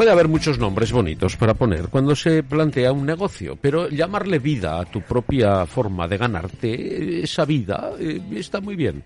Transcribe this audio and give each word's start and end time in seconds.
Puede 0.00 0.12
haber 0.12 0.28
muchos 0.28 0.58
nombres 0.58 0.92
bonitos 0.92 1.36
para 1.36 1.52
poner 1.52 1.88
cuando 1.88 2.16
se 2.16 2.42
plantea 2.42 2.90
un 2.90 3.04
negocio, 3.04 3.58
pero 3.60 3.86
llamarle 3.90 4.38
vida 4.38 4.80
a 4.80 4.86
tu 4.86 5.02
propia 5.02 5.66
forma 5.66 6.08
de 6.08 6.16
ganarte 6.16 7.22
esa 7.22 7.44
vida 7.44 7.90
eh, 8.00 8.18
está 8.34 8.62
muy 8.62 8.76
bien. 8.76 9.02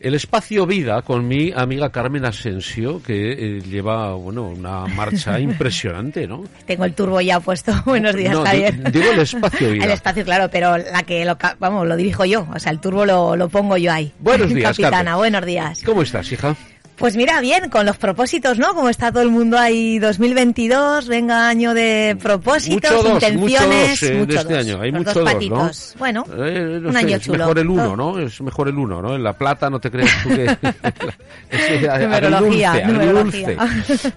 El 0.00 0.14
espacio 0.14 0.64
vida 0.64 1.02
con 1.02 1.28
mi 1.28 1.52
amiga 1.54 1.90
Carmen 1.92 2.24
Asensio, 2.24 3.02
que 3.02 3.32
eh, 3.32 3.60
lleva 3.60 4.14
bueno 4.14 4.44
una 4.48 4.86
marcha 4.86 5.38
impresionante, 5.48 6.26
¿no? 6.26 6.44
Tengo 6.64 6.86
el 6.86 6.94
turbo 6.94 7.20
ya 7.20 7.40
puesto. 7.40 7.74
Buenos 7.84 8.14
días, 8.16 8.32
No, 8.32 8.42
Javier. 8.46 8.84
di- 8.90 8.90
digo 9.00 9.12
el 9.12 9.18
espacio 9.20 9.70
vida. 9.72 9.84
El 9.84 9.90
espacio, 9.90 10.24
claro, 10.24 10.48
pero 10.50 10.78
la 10.78 11.02
que 11.02 11.26
lo, 11.26 11.36
vamos, 11.58 11.86
lo 11.86 11.94
dirijo 11.94 12.24
yo. 12.24 12.48
O 12.54 12.58
sea, 12.58 12.72
el 12.72 12.80
turbo 12.80 13.04
lo, 13.04 13.36
lo 13.36 13.50
pongo 13.50 13.76
yo 13.76 13.92
ahí. 13.92 14.14
Buenos 14.18 14.48
días, 14.48 14.70
Capitana, 14.70 14.96
Carmen. 14.96 15.16
buenos 15.18 15.44
días. 15.44 15.82
¿Cómo 15.84 16.00
estás, 16.00 16.32
hija? 16.32 16.56
Pues 16.98 17.16
mira, 17.16 17.40
bien, 17.40 17.70
con 17.70 17.86
los 17.86 17.96
propósitos, 17.96 18.58
¿no? 18.58 18.74
Como 18.74 18.88
está 18.88 19.12
todo 19.12 19.22
el 19.22 19.30
mundo 19.30 19.56
ahí 19.58 19.98
2022, 20.00 21.06
venga 21.06 21.48
año 21.48 21.72
de 21.72 22.16
propósitos, 22.20 22.90
Mucho 22.90 23.02
dos, 23.04 23.22
intenciones, 23.22 24.02
mucho 24.02 24.02
dos, 24.02 24.02
eh, 24.02 24.14
mucho 24.14 24.26
de 24.32 24.34
este 24.40 24.54
dos. 24.54 24.62
año. 24.66 24.80
Hay 24.82 24.90
Los 24.90 24.98
mucho 25.00 25.14
dos 25.14 25.24
dos, 25.24 25.32
patitos. 25.32 25.92
¿no? 25.94 25.98
Bueno, 25.98 26.24
Eh, 26.38 26.78
no 26.82 26.88
un 26.88 26.92
sé, 26.94 26.98
año 26.98 27.16
es 27.16 27.22
chulo. 27.22 27.38
mejor 27.38 27.58
el 27.60 27.68
uno. 27.68 27.96
¿no? 27.96 28.18
Es 28.18 28.40
mejor 28.40 28.68
el 28.68 28.78
uno, 28.78 29.00
¿no? 29.00 29.14
En 29.14 29.22
la 29.22 29.32
plata 29.32 29.70
no 29.70 29.78
te 29.80 29.90
creas 29.90 30.10
tú 30.22 30.28
que... 30.30 30.44
es 31.50 32.86
Numerología. 32.86 33.62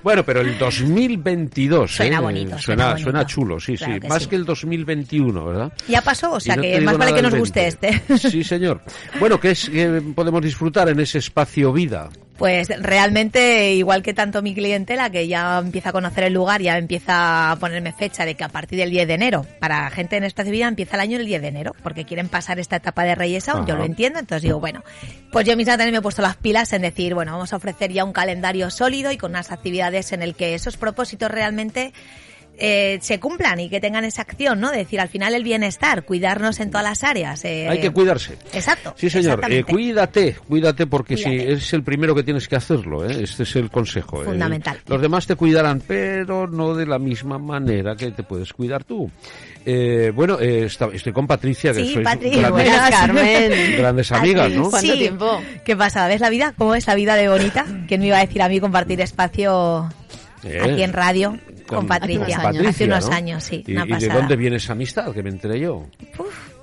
Bueno, 0.04 0.26
pero 0.26 0.42
el 0.42 0.58
2022... 0.58 1.92
Suena 1.96 2.18
¿eh? 2.18 2.20
bonito, 2.20 2.50
suena 2.50 2.62
Suena, 2.62 2.86
bonito. 2.90 3.04
suena 3.04 3.26
chulo, 3.26 3.60
sí, 3.60 3.78
Claro 3.78 3.94
sí. 3.94 4.00
que 4.00 4.08
Más 4.08 4.24
sí. 4.24 4.30
que 4.30 4.36
el 4.38 4.46
2021, 4.46 5.46
¿verdad? 5.46 5.74
Ya 5.88 6.02
pasó, 6.02 6.32
o 6.32 6.40
sea 6.40 6.56
no 6.56 6.62
que 6.64 6.82
más 6.82 6.98
vale 6.98 7.14
que 7.14 7.22
nos 7.22 7.36
guste 7.36 7.62
20. 7.62 7.88
este. 8.10 8.30
Sí, 8.30 8.44
señor. 8.44 8.82
Bueno, 9.20 9.40
¿qué 9.40 9.52
es 9.52 9.70
que 9.70 10.02
podemos 10.16 10.42
disfrutar 10.42 10.90
en 10.90 11.00
ese 11.00 11.20
espacio 11.20 11.72
vida? 11.72 12.10
Pues 12.42 12.70
realmente, 12.70 13.76
igual 13.76 14.02
que 14.02 14.16
tanto 14.16 14.42
mi 14.42 14.56
clientela, 14.56 15.12
que 15.12 15.28
ya 15.28 15.60
empieza 15.60 15.90
a 15.90 15.92
conocer 15.92 16.24
el 16.24 16.34
lugar, 16.34 16.60
ya 16.60 16.76
empieza 16.80 17.52
a 17.52 17.56
ponerme 17.58 17.94
fecha 17.94 18.26
de 18.26 18.34
que 18.34 18.44
a 18.44 18.50
partir 18.50 18.80
del 18.80 18.90
10 18.90 19.08
de 19.08 19.14
enero, 19.14 19.46
para 19.60 19.88
gente 19.92 20.18
en 20.18 20.24
Espacio 20.24 20.52
Vida 20.52 20.68
empieza 20.68 20.96
el 20.96 21.02
año 21.02 21.20
el 21.20 21.28
10 21.28 21.40
de 21.40 21.48
enero, 21.50 21.76
porque 21.84 22.04
quieren 22.04 22.30
pasar 22.30 22.58
esta 22.58 22.78
etapa 22.78 23.04
de 23.04 23.14
Reyes 23.14 23.48
aún, 23.48 23.68
yo 23.68 23.76
lo 23.76 23.84
entiendo, 23.84 24.18
entonces 24.18 24.42
digo, 24.42 24.60
bueno, 24.60 24.84
pues 25.32 25.46
yo 25.46 25.56
misma 25.56 25.74
también 25.74 25.92
me 25.92 26.00
he 26.00 26.02
puesto 26.02 26.24
las 26.24 26.36
pilas 26.36 26.74
en 26.74 26.82
decir, 26.82 27.14
bueno, 27.14 27.34
vamos 27.34 27.54
a 27.54 27.58
ofrecer 27.58 27.94
ya 27.94 28.04
un 28.04 28.12
calendario 28.12 28.72
sólido 28.72 29.12
y 29.12 29.18
con 29.18 29.34
unas 29.34 29.52
actividades 29.52 30.12
en 30.12 30.24
el 30.24 30.34
que 30.34 30.56
esos 30.56 30.78
propósitos 30.78 31.30
realmente 31.30 31.94
eh, 32.64 33.00
se 33.02 33.20
cumplan 33.20 33.60
y 33.60 33.70
que 33.70 33.80
tengan 33.80 34.06
esa 34.06 34.22
acción, 34.22 34.60
¿no? 34.60 34.70
De 34.70 34.78
decir, 34.78 35.00
al 35.00 35.10
final 35.10 35.34
el 35.34 35.44
bienestar, 35.44 36.04
cuidarnos 36.04 36.60
en 36.60 36.70
todas 36.70 36.84
las 36.86 37.04
áreas. 37.04 37.44
eh, 37.44 37.68
Hay 37.68 37.80
que 37.82 37.90
cuidarse. 37.90 38.36
Exacto. 38.54 38.94
Sí, 38.96 39.10
señor. 39.10 39.42
Eh, 39.50 39.64
cuídate, 39.64 40.36
cuídate 40.48 40.86
porque 40.86 41.18
si 41.18 41.36
es 41.38 41.74
el 41.74 41.82
primero 41.84 42.14
que 42.14 42.22
tienes 42.24 42.48
que 42.48 42.56
hacerlo, 42.56 43.04
¿eh? 43.10 43.24
este 43.24 43.44
es 43.44 43.56
el 43.56 43.72
consejo. 43.72 44.22
¿eh? 44.22 44.26
Fundamental. 44.26 44.78
Los 44.86 45.02
demás 45.02 45.26
te 45.26 45.36
cuidarán, 45.36 45.82
pero 45.88 46.46
no 46.48 46.76
de 46.76 46.86
la 46.86 47.00
misma 47.00 47.40
manera 47.40 47.96
que 47.96 48.12
te 48.12 48.22
puedes 48.22 48.54
cuidar 48.54 48.84
tú. 48.84 49.10
Eh, 49.66 50.12
bueno, 50.14 50.40
eh, 50.40 50.66
está- 50.66 50.90
estoy 50.94 51.14
con 51.14 51.26
Patricia, 51.26 51.74
que 51.74 51.84
Sí, 51.84 51.94
sois 51.94 52.04
Patri, 52.06 52.30
grandes, 52.30 52.52
buenas. 52.52 52.90
Carmen. 52.92 53.52
grandes 53.78 54.12
amigas, 54.12 54.52
¿no? 54.52 54.70
¿Cuánto 54.70 54.92
Sí. 54.94 54.98
tiempo? 55.00 55.42
¿Qué 55.66 55.76
pasa? 55.76 56.08
¿Ves 56.08 56.22
la 56.22 56.30
vida? 56.30 56.54
¿Cómo 56.58 56.76
es 56.76 56.86
la 56.88 56.96
vida 56.96 57.16
de 57.16 57.28
bonita? 57.28 57.66
¿Quién 57.88 58.02
me 58.02 58.08
iba 58.08 58.18
a 58.18 58.26
decir 58.26 58.42
a 58.42 58.50
mí 58.50 58.60
compartir 58.60 59.02
espacio 59.02 59.90
Eh, 60.44 60.60
aquí 60.64 60.82
en 60.84 60.94
radio 60.94 61.38
con, 61.76 61.88
con 61.88 61.88
Patricia? 61.88 62.38
Hace 62.38 62.44
unos 62.44 62.46
años. 62.46 62.68
Hace 62.68 62.86
unos 62.86 63.10
¿no? 63.10 63.16
años, 63.16 63.44
sí. 63.44 63.64
¿Y, 63.66 63.74
una 63.74 63.86
y 63.86 64.00
de 64.00 64.08
dónde 64.10 64.36
viene 64.36 64.56
esa 64.58 64.74
amistad? 64.74 65.14
Que 65.14 65.24
me 65.24 65.30
enteré 65.30 65.60
yo. 65.60 65.88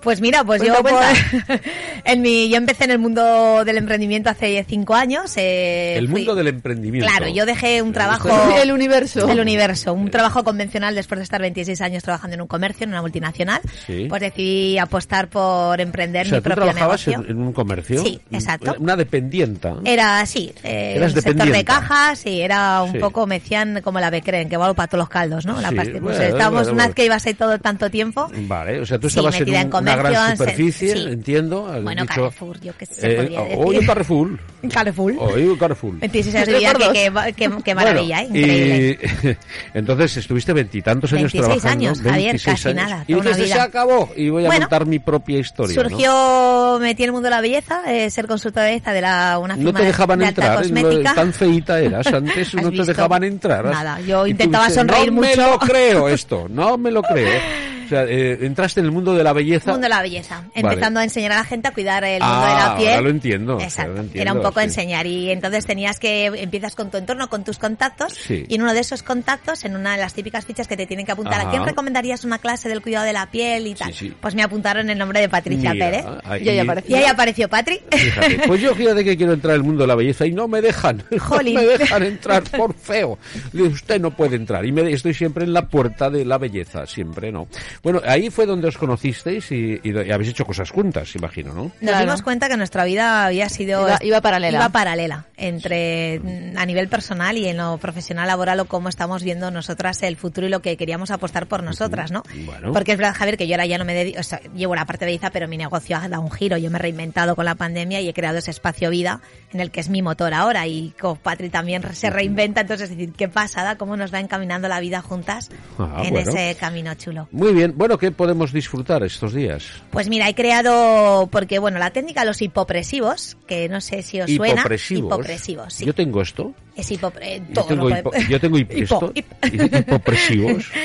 Pues 0.00 0.20
mira, 0.20 0.44
pues 0.44 0.62
yo, 0.62 0.74
Cuenta, 0.80 1.00
por- 1.46 1.60
en 2.04 2.22
mi, 2.22 2.48
yo 2.48 2.56
empecé 2.56 2.84
en 2.84 2.92
el 2.92 2.98
mundo 2.98 3.64
del 3.64 3.76
emprendimiento 3.78 4.30
hace 4.30 4.64
cinco 4.68 4.94
años. 4.94 5.32
eh, 5.36 5.96
el 5.98 6.08
fui- 6.08 6.20
mundo 6.20 6.34
del 6.34 6.48
emprendimiento. 6.48 7.08
Claro, 7.08 7.28
yo 7.32 7.44
dejé 7.46 7.82
un 7.82 7.92
trabajo... 7.92 8.28
El 8.62 8.72
universo. 8.72 9.28
El 9.28 9.40
universo, 9.40 9.92
un 9.92 10.10
trabajo 10.10 10.44
convencional 10.44 10.94
después 10.94 11.18
de 11.18 11.24
estar 11.24 11.40
26 11.40 11.80
años 11.80 12.02
trabajando 12.02 12.34
en 12.34 12.40
un 12.42 12.46
comercio, 12.46 12.84
en 12.84 12.90
una 12.90 13.02
multinacional. 13.02 13.60
Sí. 13.86 14.06
Pues 14.08 14.20
decidí 14.22 14.78
apostar 14.78 15.28
por 15.28 15.80
emprender 15.80 16.26
O 16.26 16.28
sea, 16.30 16.38
mi 16.38 16.42
tú 16.42 16.44
propio 16.44 16.64
trabajabas 16.64 17.06
negocio. 17.06 17.24
en, 17.30 17.36
en 17.36 17.42
un 17.46 17.52
comercio. 17.52 18.02
Sí, 18.02 18.20
exacto. 18.30 18.76
Una 18.78 18.96
dependienta. 18.96 19.74
Era 19.84 20.20
así, 20.20 20.52
eh, 20.62 20.94
Eras 20.96 21.08
el 21.08 21.14
sector 21.22 21.34
de 21.34 21.44
dependienta. 21.44 21.80
cajas 21.80 22.24
y 22.26 22.40
era 22.40 22.82
un 22.82 22.92
Sí. 22.92 22.98
poco, 22.98 23.26
me 23.26 23.40
decían 23.40 23.80
como 23.82 24.00
la 24.00 24.10
becreen, 24.10 24.48
que 24.48 24.56
vale 24.56 24.74
para 24.74 24.86
todos 24.88 25.00
los 25.02 25.08
caldos, 25.08 25.44
¿no? 25.44 25.60
La 25.60 25.70
Sí. 25.70 25.74
Pues 25.76 26.00
bueno, 26.00 26.10
estábamos, 26.22 26.50
bueno, 26.52 26.58
una 26.60 26.62
vez 26.62 26.74
bueno. 26.76 26.94
que 26.94 27.04
ibas 27.04 27.26
ahí 27.26 27.34
todo 27.34 27.58
tanto 27.58 27.90
tiempo. 27.90 28.30
Vale, 28.46 28.80
o 28.80 28.86
sea, 28.86 28.98
tú 28.98 29.08
Sí, 29.10 29.18
estabas 29.18 29.34
un- 29.36 29.42
en 29.42 29.48
una 29.94 30.10
gran 30.10 30.36
superficie, 30.36 30.94
sí. 30.96 31.06
entiendo. 31.08 31.62
Bueno, 31.82 32.02
dicho- 32.02 32.14
Carrefour, 32.14 32.60
yo 32.60 32.72
qué 32.78 32.86
sé, 32.86 33.20
Eh. 33.20 33.54
Oye, 33.58 33.84
Carrefour. 33.86 34.38
Carrefour. 34.72 35.14
Oye, 35.18 35.56
Carrefour. 35.58 35.98
26 36.00 36.34
años 36.34 36.46
de 36.48 36.54
que, 36.92 37.32
que, 37.36 37.48
que- 37.48 37.62
qué 37.64 37.74
maravilla, 37.74 38.22
Bueno, 38.22 38.34
¿eh? 38.36 38.38
Increíble. 38.40 39.36
Y, 39.72 39.78
entonces 39.78 40.16
estuviste 40.16 40.52
veintitantos 40.52 41.12
años 41.12 41.32
26 41.32 41.44
trabajando. 41.62 41.86
años, 41.86 41.98
Javier, 42.02 42.32
26 42.32 42.54
casi 42.56 42.68
años. 42.68 42.90
nada, 42.90 43.04
Y 43.06 43.14
vida. 43.44 43.54
se 43.56 43.60
acabó 43.60 44.10
y 44.16 44.28
voy 44.30 44.44
a 44.44 44.48
Bueno, 44.48 44.60
contar 44.66 44.86
mi 44.86 44.98
propia 44.98 45.38
historia. 45.38 45.76
¿no? 45.82 45.88
Surgió, 45.88 46.78
metí 46.80 47.02
en 47.02 47.08
el 47.08 47.12
mundo 47.12 47.26
de 47.26 47.30
la 47.34 47.40
belleza, 47.40 47.82
eh, 47.86 48.10
ser 48.10 48.26
consultora 48.26 48.64
de 48.66 48.72
belleza 48.72 48.92
de 48.92 49.00
la, 49.00 49.38
una 49.38 49.54
No 49.56 49.62
firma 49.64 49.80
te 49.80 49.86
dejaban 49.86 50.18
de 50.18 50.26
entrar, 50.26 50.48
en 50.64 50.74
lo- 50.74 50.82
cosmética. 50.82 51.14
tan 51.14 51.32
feita 51.32 51.80
eras 51.80 52.06
antes, 52.12 52.48
¿Has 52.48 52.54
no 52.54 52.62
te 52.62 52.70
visto? 52.70 52.86
dejaban 52.86 53.24
entrar. 53.24 53.64
Nada, 53.64 54.00
yo 54.00 54.26
intentaba 54.26 54.68
sonreír 54.70 55.12
no 55.12 55.20
me 55.20 55.28
mucho". 55.28 55.50
lo 55.50 55.58
creo 55.58 56.08
esto, 56.08 56.46
no 56.48 56.76
me 56.78 56.90
lo 56.90 57.02
creo. 57.02 57.40
O 57.88 57.90
sea, 57.90 58.04
eh, 58.04 58.38
entraste 58.42 58.80
en 58.80 58.86
el 58.86 58.92
mundo 58.92 59.14
de 59.14 59.24
la 59.24 59.32
belleza. 59.32 59.70
mundo 59.70 59.84
de 59.86 59.88
la 59.88 60.02
belleza, 60.02 60.36
Vale. 60.40 60.50
empezando 60.54 61.00
a 61.00 61.04
enseñar 61.04 61.32
a 61.32 61.36
la 61.36 61.44
gente 61.44 61.68
a 61.68 61.72
cuidar 61.72 62.04
el 62.04 62.20
mundo 62.22 62.36
Ah, 62.38 62.48
de 62.48 62.54
la 62.70 62.76
piel. 62.76 62.88
ahora 62.90 63.00
lo 63.02 63.10
entiendo, 63.10 63.60
Exacto. 63.60 63.80
ahora 63.90 63.94
lo 63.94 64.00
entiendo, 64.06 64.22
Era 64.22 64.32
un 64.34 64.42
poco 64.42 64.60
sí. 64.60 64.66
enseñar 64.66 65.06
y 65.06 65.30
entonces 65.30 65.64
tenías 65.66 65.98
que 65.98 66.26
empiezas 66.26 66.74
con 66.74 66.90
tu 66.90 66.98
entorno, 66.98 67.28
con 67.30 67.44
tus 67.44 67.58
contactos 67.58 68.12
Sí. 68.14 68.44
y 68.48 68.54
en 68.56 68.62
uno 68.62 68.74
de 68.74 68.80
esos 68.80 69.02
contactos, 69.02 69.64
en 69.64 69.74
una 69.74 69.92
de 69.92 69.98
las 70.02 70.12
típicas 70.14 70.44
fichas 70.44 70.68
que 70.68 70.76
te 70.76 70.86
tienen 70.86 71.06
que 71.06 71.12
apuntar, 71.12 71.40
Ajá. 71.40 71.48
¿a 71.48 71.50
quién 71.50 71.64
recomendarías 71.64 72.24
una 72.24 72.38
clase 72.38 72.68
del 72.68 72.82
cuidado 72.82 73.06
de 73.06 73.12
la 73.14 73.30
piel 73.30 73.66
y 73.66 73.74
tal? 73.74 73.92
Sí, 73.94 74.08
sí. 74.08 74.14
Pues 74.20 74.34
me 74.34 74.42
apuntaron 74.42 74.88
el 74.90 74.98
nombre 74.98 75.20
de 75.20 75.28
Patricia 75.30 75.72
Mira, 75.72 75.86
Pérez. 75.90 76.04
ahí- 76.24 76.42
Y 76.44 76.48
ahí 76.50 76.58
apareció. 76.58 76.96
Y 76.96 76.98
ahí 77.00 77.06
apareció 77.06 77.48
Patri. 77.48 77.80
Fíjate, 77.90 78.40
pues 78.46 78.60
yo 78.60 78.74
fíjate 78.74 79.04
que 79.04 79.16
quiero 79.16 79.32
entrar 79.32 79.54
al 79.54 79.62
mundo 79.62 79.82
de 79.82 79.86
la 79.88 79.94
belleza 79.94 80.26
y 80.26 80.32
no 80.32 80.46
me 80.48 80.60
dejan, 80.60 81.02
Jolín. 81.18 81.54
no 81.54 81.62
me 81.62 81.78
dejan 81.78 82.02
entrar 82.02 82.42
por 82.44 82.74
feo. 82.74 83.18
Usted 83.54 84.00
no 84.00 84.10
puede 84.10 84.36
entrar 84.36 84.64
y 84.66 84.72
me, 84.72 84.90
estoy 84.92 85.14
siempre 85.14 85.44
en 85.44 85.52
la 85.52 85.68
puerta 85.68 86.10
de 86.10 86.24
la 86.24 86.38
belleza, 86.38 86.86
siempre 86.86 87.32
no. 87.32 87.48
Bueno, 87.82 88.00
ahí 88.04 88.30
fue 88.30 88.46
donde 88.46 88.68
os 88.68 88.76
conocisteis 88.78 89.50
y, 89.52 89.80
y- 89.82 89.90
y 89.90 90.10
habéis 90.12 90.30
hecho 90.30 90.44
cosas 90.44 90.70
juntas, 90.70 91.14
imagino, 91.14 91.54
¿no? 91.54 91.62
Nos 91.64 91.72
Claro. 91.80 92.00
dimos 92.00 92.22
cuenta 92.22 92.48
que 92.48 92.56
nuestra 92.56 92.84
vida 92.84 93.24
había 93.26 93.48
sido 93.48 93.86
Iba- 93.88 93.98
iba 94.02 94.20
paralela. 94.20 94.58
iba 94.58 94.68
paralela 94.70 95.26
entre 95.36 96.18
mm, 96.20 96.56
a 96.58 96.66
nivel 96.66 96.88
personal 96.88 97.36
y 97.38 97.48
en 97.48 97.56
lo 97.58 97.78
profesional 97.78 98.26
laboral 98.26 98.60
o 98.60 98.64
cómo 98.66 98.88
estamos 98.88 99.22
viendo 99.22 99.50
nosotras 99.50 100.02
el 100.02 100.16
futuro 100.16 100.46
y 100.46 100.50
lo 100.50 100.60
que 100.60 100.76
queríamos 100.76 101.10
apostar 101.10 101.46
por 101.46 101.62
nosotras, 101.62 102.10
¿no? 102.10 102.22
Bueno. 102.44 102.72
Porque 102.72 102.92
es 102.92 102.98
verdad, 102.98 103.14
Javier, 103.16 103.36
que 103.36 103.46
yo 103.46 103.54
ahora 103.54 103.66
ya 103.66 103.78
no 103.78 103.84
me 103.84 103.94
dedico, 103.94 104.20
o 104.20 104.22
sea, 104.24 104.40
llevo 104.54 104.74
la 104.74 104.84
parte 104.84 105.04
de 105.04 105.12
belleza, 105.12 105.30
pero 105.30 105.46
mi 105.48 105.56
negocio 105.56 105.96
ha 105.96 106.08
dado 106.08 106.22
un 106.22 106.30
giro. 106.30 106.56
Yo 106.56 106.70
me 106.70 106.78
he 106.78 106.82
reinventado 106.82 107.36
con 107.36 107.44
la 107.44 107.54
pandemia 107.54 108.00
y 108.00 108.08
he 108.08 108.12
creado 108.14 108.38
ese 108.38 108.50
espacio 108.50 108.90
vida 108.90 109.20
en 109.52 109.60
el 109.60 109.70
que 109.70 109.80
es 109.80 109.88
mi 109.88 110.02
motor 110.02 110.34
ahora 110.34 110.66
y 110.66 110.92
con 111.00 111.16
Patri 111.16 111.48
también 111.48 111.82
se 111.94 112.10
reinventa. 112.10 112.60
Entonces, 112.62 112.90
es 112.90 112.96
decir, 112.96 113.14
qué 113.16 113.28
pasada, 113.28 113.76
cómo 113.76 113.96
nos 113.96 114.12
va 114.12 114.20
encaminando 114.20 114.68
la 114.68 114.80
vida 114.80 115.00
juntas 115.00 115.48
Ah, 115.78 116.02
en 116.04 116.10
bueno. 116.14 116.30
ese 116.30 116.56
camino 116.58 116.94
chulo. 116.94 117.28
Muy 117.30 117.52
bien, 117.52 117.67
bueno, 117.74 117.98
¿qué 117.98 118.10
podemos 118.10 118.52
disfrutar 118.52 119.02
estos 119.02 119.32
días? 119.34 119.64
Pues 119.90 120.08
mira, 120.08 120.28
he 120.28 120.34
creado, 120.34 121.28
porque 121.30 121.58
bueno, 121.58 121.78
la 121.78 121.90
técnica 121.90 122.20
de 122.20 122.26
los 122.26 122.40
hipopresivos, 122.42 123.36
que 123.46 123.68
no 123.68 123.80
sé 123.80 124.02
si 124.02 124.20
os 124.20 124.30
suena. 124.30 124.60
Hipopresivos. 124.60 125.06
Hipopresivos, 125.14 125.74
sí. 125.74 125.84
Yo 125.86 125.94
tengo 125.94 126.22
esto. 126.22 126.52
Es 126.76 126.90
hipopre... 126.90 127.40
Yo 127.48 127.54
todo 127.54 127.64
tengo, 127.66 127.88
lo 127.88 127.96
hipo- 127.96 128.02
puede- 128.10 128.28
yo 128.28 128.40
tengo 128.40 128.56
hip- 128.58 128.70
Hipo- 128.72 129.12
hip- 129.14 129.78
hipopresivos. 129.80 130.64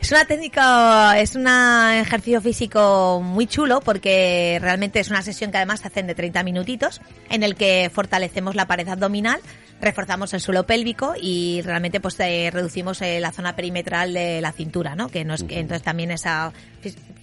Es 0.00 0.12
una 0.12 0.24
técnica, 0.26 1.18
es 1.18 1.34
un 1.34 1.48
ejercicio 1.48 2.40
físico 2.40 3.20
muy 3.20 3.48
chulo 3.48 3.80
porque 3.80 4.56
realmente 4.62 5.00
es 5.00 5.10
una 5.10 5.22
sesión 5.22 5.50
que 5.50 5.56
además 5.56 5.80
se 5.80 5.88
hacen 5.88 6.06
de 6.06 6.14
30 6.14 6.44
minutitos 6.44 7.00
en 7.30 7.42
el 7.42 7.56
que 7.56 7.90
fortalecemos 7.92 8.54
la 8.54 8.68
pared 8.68 8.86
abdominal, 8.88 9.40
reforzamos 9.80 10.34
el 10.34 10.40
suelo 10.40 10.66
pélvico 10.66 11.14
y 11.20 11.62
realmente 11.62 12.00
pues 12.00 12.18
eh, 12.20 12.50
reducimos 12.52 13.00
eh, 13.02 13.20
la 13.20 13.32
zona 13.32 13.54
perimetral 13.56 14.12
de 14.12 14.40
la 14.40 14.52
cintura, 14.52 14.96
¿no? 14.96 15.08
Que 15.08 15.24
nos, 15.24 15.44
que 15.44 15.60
entonces 15.60 15.82
también 15.82 16.10
esa 16.10 16.52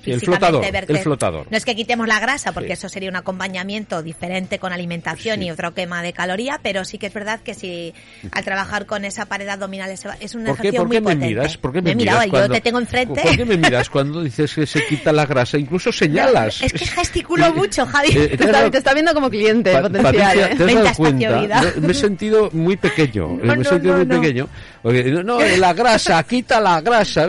Sí, 0.04 0.12
el 0.12 0.22
flotador, 0.22 0.64
verte- 0.72 0.92
el 0.94 1.00
flotador. 1.00 1.48
No 1.50 1.58
es 1.58 1.66
que 1.66 1.76
quitemos 1.76 2.08
la 2.08 2.20
grasa, 2.20 2.52
porque 2.52 2.68
Sí. 2.68 2.74
eso 2.74 2.90
sería 2.90 3.10
un 3.10 3.16
acompañamiento 3.16 4.04
diferente 4.04 4.60
con 4.60 4.72
alimentación 4.72 5.40
Sí. 5.40 5.46
y 5.46 5.52
otro 5.52 5.74
quema 5.74 6.04
de 6.04 6.14
caloría, 6.14 6.60
pero 6.62 6.86
sí 6.86 6.98
que 7.00 7.08
es 7.08 7.14
verdad 7.14 7.40
que 7.40 7.56
si 7.56 7.94
al 8.32 8.44
trabajar 8.44 8.86
con 8.86 9.04
esa 9.04 9.26
pared 9.26 9.48
abdominal 9.48 9.90
es, 9.90 10.06
un 10.06 10.12
¿Por 10.12 10.22
qué, 10.22 10.70
ejercicio 10.70 10.80
por 10.82 10.88
muy 10.88 10.96
qué 10.98 11.02
me 11.02 11.06
potente. 11.06 11.28
miras? 11.28 11.58
¿Por 11.58 11.74
qué 11.74 11.82
me, 11.82 11.96
miras 11.96 12.24
yo 12.26 12.30
cuando, 12.32 12.54
te 12.54 12.62
tengo 12.62 12.80
enfrente. 12.80 13.22
¿Por 13.22 13.36
qué 13.38 13.46
me 13.46 13.58
miras 13.58 13.90
cuando 13.90 14.22
dices 14.22 14.54
que 14.54 14.68
se 14.68 14.86
quita 14.86 15.12
la 15.12 15.26
grasa? 15.26 15.58
Incluso 15.58 15.92
señalas. 15.92 16.62
es 16.62 16.72
que 16.74 16.86
gesticulo 16.86 17.52
mucho, 17.56 17.86
Javi. 17.88 18.10
Eh, 18.10 18.28
Te 18.30 18.38
¿te 18.38 18.44
está, 18.46 18.52
dado- 18.60 18.72
te 18.72 18.78
está 18.78 18.94
viendo 18.94 19.14
como 19.14 19.30
cliente 19.30 19.74
Pa- 19.74 19.82
potencial. 19.82 20.14
Patricia, 20.14 20.46
¿eh? 20.52 20.56
¿te 20.56 20.64
has 20.64 20.74
dado 20.84 20.96
cuenta? 20.96 21.62
Me, 21.76 21.82
me 21.88 21.92
he 21.92 21.96
sentido 21.96 22.50
muy 22.54 22.78
pequeño. 22.78 23.28
No, 23.30 23.36
me 23.44 23.54
he 23.54 23.58
no, 23.58 23.64
sentido 23.64 23.94
no, 23.94 24.06
muy 24.06 24.08
no. 24.16 24.22
pequeño. 24.22 24.50
Porque, 24.86 25.04
no, 25.24 25.40
la 25.40 25.74
grasa, 25.74 26.22
quita 26.22 26.62
la 26.62 26.80
grasa. 26.80 27.28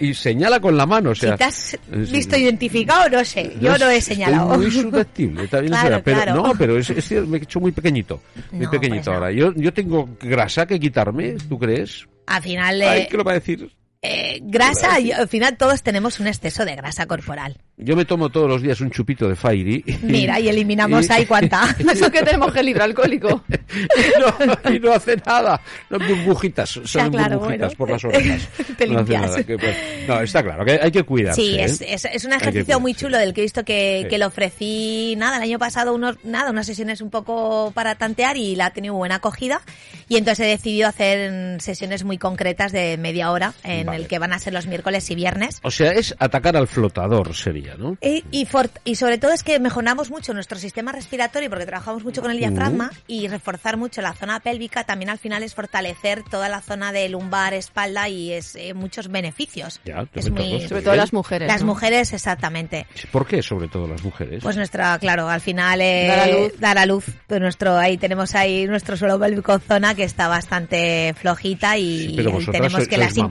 y 0.00 0.14
señala 0.14 0.60
con 0.60 0.76
la 0.76 0.86
mano. 0.86 1.10
O 1.10 1.14
sea, 1.16 1.32
si 1.32 1.36
te 1.38 1.42
has 1.44 1.74
es- 1.90 2.12
visto 2.12 2.36
identificado, 2.36 3.08
no 3.08 3.24
sé. 3.24 3.56
Yo 3.60 3.76
no 3.76 3.88
he 3.90 3.96
estoy 3.96 4.14
señalado. 4.14 4.56
muy 4.56 4.70
susceptible, 4.70 5.48
también 5.48 5.74
es 5.74 5.80
Claro, 5.80 6.00
pero 6.04 6.22
claro. 6.22 6.34
no, 6.36 6.52
pero 6.56 6.78
es, 6.78 6.88
es 6.90 7.04
cierto, 7.08 7.28
me 7.28 7.38
he 7.38 7.42
hecho 7.42 7.58
muy 7.58 7.72
pequeñito, 7.72 8.22
muy 8.52 8.66
No, 8.66 8.70
pequeñito 8.70 9.02
pues 9.06 9.06
no. 9.08 9.14
ahora. 9.14 9.32
Yo, 9.32 9.52
yo 9.56 9.72
tengo 9.72 10.10
grasa 10.20 10.64
que 10.64 10.78
quitarme, 10.78 11.34
¿tú 11.48 11.58
crees? 11.58 12.06
Al 12.28 12.40
final, 12.40 12.80
Ay, 12.82 13.00
eh, 13.00 13.08
¿qué 13.10 13.16
lo 13.16 13.24
va 13.24 13.32
a 13.32 13.34
decir? 13.34 13.68
Eh, 14.02 14.40
grasa, 14.42 14.98
y 15.00 15.12
al 15.12 15.28
final 15.28 15.56
todos 15.56 15.82
tenemos 15.82 16.18
un 16.18 16.26
exceso 16.26 16.64
de 16.64 16.74
grasa 16.74 17.06
corporal. 17.06 17.56
Yo 17.76 17.96
me 17.96 18.04
tomo 18.04 18.28
todos 18.30 18.48
los 18.48 18.60
días 18.62 18.80
un 18.80 18.90
chupito 18.90 19.28
de 19.28 19.34
Fairy. 19.36 19.82
Mira, 20.02 20.38
y 20.40 20.48
eliminamos 20.50 21.08
y- 21.08 21.12
ahí 21.12 21.26
cuánta. 21.26 21.74
Eso 21.92 22.10
que 22.10 22.22
tenemos 22.22 22.52
gel 22.52 22.68
hidroalcohólico. 22.68 23.42
y, 23.48 24.46
no, 24.70 24.70
y 24.74 24.80
no 24.80 24.92
hace 24.92 25.16
nada. 25.24 25.60
Son 25.88 25.98
burbujitas, 26.06 26.68
son 26.84 27.10
claro, 27.10 27.38
burbujitas 27.38 27.76
bueno, 27.76 27.78
por 27.78 27.90
las 27.90 28.02
te- 28.02 28.08
orejas. 28.08 28.48
te 28.76 28.86
no 28.86 28.98
limpias. 28.98 29.34
que, 29.44 29.56
pues, 29.58 29.76
no, 30.06 30.20
está 30.20 30.42
claro, 30.42 30.64
que 30.64 30.80
hay 30.82 30.90
que 30.90 31.02
cuidarse. 31.04 31.40
Sí, 31.40 31.54
¿eh? 31.58 31.64
es, 31.64 31.80
es, 31.80 32.04
es 32.04 32.24
un 32.24 32.32
ejercicio 32.32 32.78
muy 32.80 32.94
chulo 32.94 33.18
del 33.18 33.32
que 33.32 33.40
he 33.40 33.44
visto 33.44 33.64
que, 33.64 34.00
Sí. 34.02 34.08
que 34.08 34.18
lo 34.18 34.26
ofrecí, 34.26 35.14
nada, 35.16 35.36
el 35.36 35.42
año 35.42 35.58
pasado 35.58 35.94
unos, 35.94 36.16
nada, 36.24 36.50
unas 36.50 36.66
sesiones 36.66 37.00
un 37.00 37.10
poco 37.10 37.70
para 37.74 37.94
tantear 37.94 38.36
y 38.36 38.54
la 38.56 38.66
ha 38.66 38.70
tenido 38.72 38.94
buena 38.94 39.16
acogida 39.16 39.60
y 40.08 40.16
entonces 40.16 40.46
he 40.46 40.50
decidido 40.50 40.88
hacer 40.88 41.60
sesiones 41.60 42.04
muy 42.04 42.18
concretas 42.18 42.72
de 42.72 42.96
media 42.98 43.30
hora 43.30 43.54
en 43.64 43.91
Vale. 43.92 44.02
el 44.02 44.08
que 44.08 44.18
van 44.18 44.32
a 44.32 44.38
ser 44.38 44.52
los 44.52 44.66
miércoles 44.66 45.10
y 45.10 45.14
viernes. 45.14 45.58
O 45.62 45.70
sea, 45.70 45.90
es 45.92 46.14
atacar 46.18 46.56
al 46.56 46.68
flotador, 46.68 47.34
sería, 47.34 47.74
¿no? 47.76 47.96
Y, 48.00 48.24
y, 48.30 48.46
fort- 48.46 48.78
y 48.84 48.96
sobre 48.96 49.18
todo 49.18 49.32
es 49.32 49.42
que 49.42 49.58
mejoramos 49.58 50.10
mucho 50.10 50.34
nuestro 50.34 50.58
sistema 50.58 50.92
respiratorio 50.92 51.48
porque 51.50 51.66
trabajamos 51.66 52.04
mucho 52.04 52.22
con 52.22 52.30
el 52.30 52.38
diafragma 52.38 52.90
y 53.06 53.28
reforzar 53.28 53.76
mucho 53.76 54.02
la 54.02 54.12
zona 54.14 54.40
pélvica 54.40 54.84
también 54.84 55.10
al 55.10 55.18
final 55.18 55.42
es 55.42 55.54
fortalecer 55.54 56.22
toda 56.30 56.48
la 56.48 56.60
zona 56.60 56.92
de 56.92 57.08
lumbar, 57.08 57.54
espalda 57.54 58.08
y 58.08 58.32
es 58.32 58.56
eh, 58.56 58.74
muchos 58.74 59.08
beneficios. 59.08 59.80
Ya, 59.84 60.06
es 60.14 60.24
sobre 60.26 60.42
muy, 60.42 60.58
todo, 60.58 60.68
Sobre 60.68 60.82
todo 60.82 60.94
las 60.96 61.12
mujeres. 61.12 61.48
las 61.48 61.60
¿no? 61.60 61.66
mujeres 61.68 62.12
exactamente. 62.12 62.86
¿Por 63.10 63.26
qué, 63.26 63.42
sobre 63.42 63.68
todo 63.68 63.86
las 63.86 64.02
mujeres? 64.02 64.42
Pues 64.42 64.56
nuestra, 64.56 64.98
claro, 64.98 65.28
al 65.28 65.40
final 65.40 65.80
eh, 65.80 66.06
Dar 66.08 66.18
a 66.20 66.26
luz. 66.32 66.52
dar 66.60 66.78
a 66.78 66.86
luz, 66.86 67.04
pues 67.26 67.40
nuestro, 67.40 67.76
ahí 67.76 67.96
tenemos 67.98 68.34
ahí 68.34 68.66
nuestro 68.66 68.96
suelo 68.96 69.18
pélvico 69.18 69.58
zona 69.58 69.94
que 69.94 70.04
está 70.04 70.28
bastante 70.28 71.14
flojita 71.16 71.76
y 71.78 72.08
Sí, 72.08 72.16
tenemos 72.16 72.44
sois- 72.82 72.88
que 72.88 72.96
las 72.98 73.16
mamás. 73.16 73.30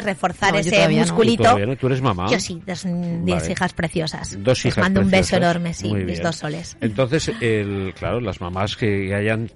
Reforzar 0.00 0.52
No, 0.52 0.58
ese 0.58 0.70
todavía 0.70 1.00
no. 1.00 1.06
¿Tú 1.06 1.12
musculito. 1.12 1.56
¿Tú 1.78 1.86
eres 1.86 2.02
mamá? 2.02 2.26
Yo 2.30 2.40
sí, 2.40 2.62
dos, 2.66 2.84
diez 2.84 3.40
Vale. 3.42 3.52
hijas 3.52 3.72
preciosas. 3.72 4.36
Dos 4.42 4.64
Les 4.64 4.72
hijas 4.72 4.82
mando 4.84 5.00
un 5.00 5.06
beso 5.10 5.20
preciosas. 5.30 5.42
enorme, 5.42 5.74
sí, 5.74 5.88
Muy 5.88 5.98
mis 6.04 6.06
bien. 6.14 6.22
dos 6.22 6.36
soles. 6.36 6.76
Entonces, 6.80 7.30
el, 7.40 7.94
claro, 7.98 8.20
las 8.20 8.40
mamás 8.40 8.76
que 8.76 9.14
hayan, 9.14 9.50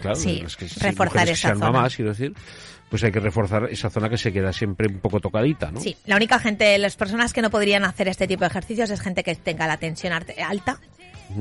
claro, 0.00 0.16
Sí, 0.16 0.40
las 0.42 0.56
que, 0.56 0.66
reforzar 0.66 1.06
mujeres 1.06 1.26
que 1.28 1.32
esa 1.32 1.48
sean 1.48 1.58
zona. 1.58 1.70
mamás, 1.72 1.96
quiero 1.96 2.10
decir, 2.12 2.32
pues 2.88 3.02
hay 3.02 3.10
que 3.12 3.20
reforzar 3.20 3.68
esa 3.70 3.90
zona 3.90 4.08
que 4.08 4.18
se 4.18 4.32
queda 4.32 4.52
siempre 4.52 4.86
un 4.88 5.00
poco 5.00 5.18
tocadita, 5.20 5.70
¿no? 5.70 5.80
Sí, 5.80 5.96
la 6.06 6.16
única 6.16 6.38
gente, 6.38 6.76
las 6.78 6.96
personas 6.96 7.32
que 7.32 7.42
no 7.42 7.50
podrían 7.50 7.84
hacer 7.84 8.08
este 8.08 8.26
tipo 8.28 8.40
de 8.40 8.48
ejercicios 8.48 8.90
es 8.90 9.00
gente 9.00 9.22
que 9.24 9.34
tenga 9.34 9.66
la 9.66 9.76
tensión 9.78 10.12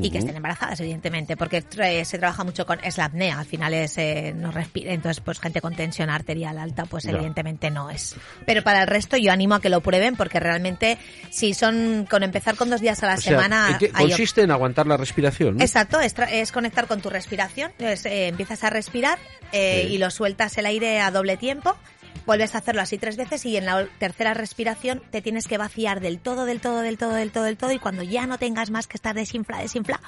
y 0.01 0.09
que 0.09 0.17
estén 0.19 0.35
embarazadas, 0.35 0.79
evidentemente, 0.79 1.37
porque 1.37 1.63
tra- 1.63 2.03
se 2.03 2.17
trabaja 2.17 2.43
mucho 2.43 2.65
con 2.65 2.79
es 2.83 2.97
la 2.97 3.05
apnea, 3.05 3.39
al 3.39 3.45
final 3.45 3.73
es 3.73 3.97
eh, 3.97 4.33
no 4.35 4.51
respira, 4.51 4.91
entonces 4.93 5.21
pues 5.23 5.39
gente 5.39 5.61
con 5.61 5.75
tensión 5.75 6.09
arterial 6.09 6.57
alta, 6.57 6.85
pues 6.85 7.03
Ya. 7.03 7.11
evidentemente 7.11 7.69
no 7.71 7.89
es. 7.89 8.15
Pero 8.45 8.63
para 8.63 8.81
el 8.81 8.87
resto 8.87 9.17
yo 9.17 9.31
animo 9.31 9.55
a 9.55 9.61
que 9.61 9.69
lo 9.69 9.81
prueben 9.81 10.15
porque 10.15 10.39
realmente 10.39 10.97
si 11.29 11.53
son 11.53 12.07
con 12.09 12.23
empezar 12.23 12.55
con 12.55 12.69
dos 12.69 12.81
días 12.81 13.01
a 13.03 13.07
la 13.07 13.13
O 13.15 13.17
sea, 13.17 13.31
semana 13.33 13.67
¿en 13.71 13.77
qué 13.77 13.85
hay 13.93 14.05
op- 14.05 14.09
consiste 14.11 14.41
en 14.41 14.51
aguantar 14.51 14.87
la 14.87 14.97
respiración. 14.97 15.57
¿no? 15.57 15.63
Exacto, 15.63 15.99
es, 15.99 16.15
tra- 16.15 16.29
es 16.31 16.51
conectar 16.51 16.87
con 16.87 17.01
tu 17.01 17.09
respiración. 17.09 17.71
Entonces, 17.77 18.05
eh, 18.05 18.27
empiezas 18.27 18.63
a 18.63 18.69
respirar 18.69 19.19
eh, 19.51 19.85
Sí. 19.87 19.93
y 19.95 19.97
lo 19.97 20.09
sueltas 20.11 20.57
el 20.57 20.65
aire 20.65 20.99
a 20.99 21.11
doble 21.11 21.37
tiempo. 21.37 21.75
Vuelves 22.25 22.55
a 22.55 22.59
hacerlo 22.59 22.81
así 22.81 22.97
tres 22.97 23.17
veces 23.17 23.45
y 23.45 23.57
en 23.57 23.65
la 23.65 23.85
tercera 23.99 24.33
respiración 24.33 25.01
te 25.11 25.21
tienes 25.21 25.47
que 25.47 25.57
vaciar 25.57 25.99
del 25.99 26.19
todo, 26.19 26.45
del 26.45 26.61
todo, 26.61 26.81
del 26.81 26.97
todo, 26.97 27.13
del 27.13 27.31
todo, 27.31 27.43
del 27.43 27.57
todo. 27.57 27.71
Y 27.71 27.79
cuando 27.79 28.03
ya 28.03 28.27
no 28.27 28.37
tengas 28.37 28.71
más 28.71 28.87
que 28.87 28.97
estar 28.97 29.15
desinfla, 29.15 29.59
desinfla, 29.59 29.99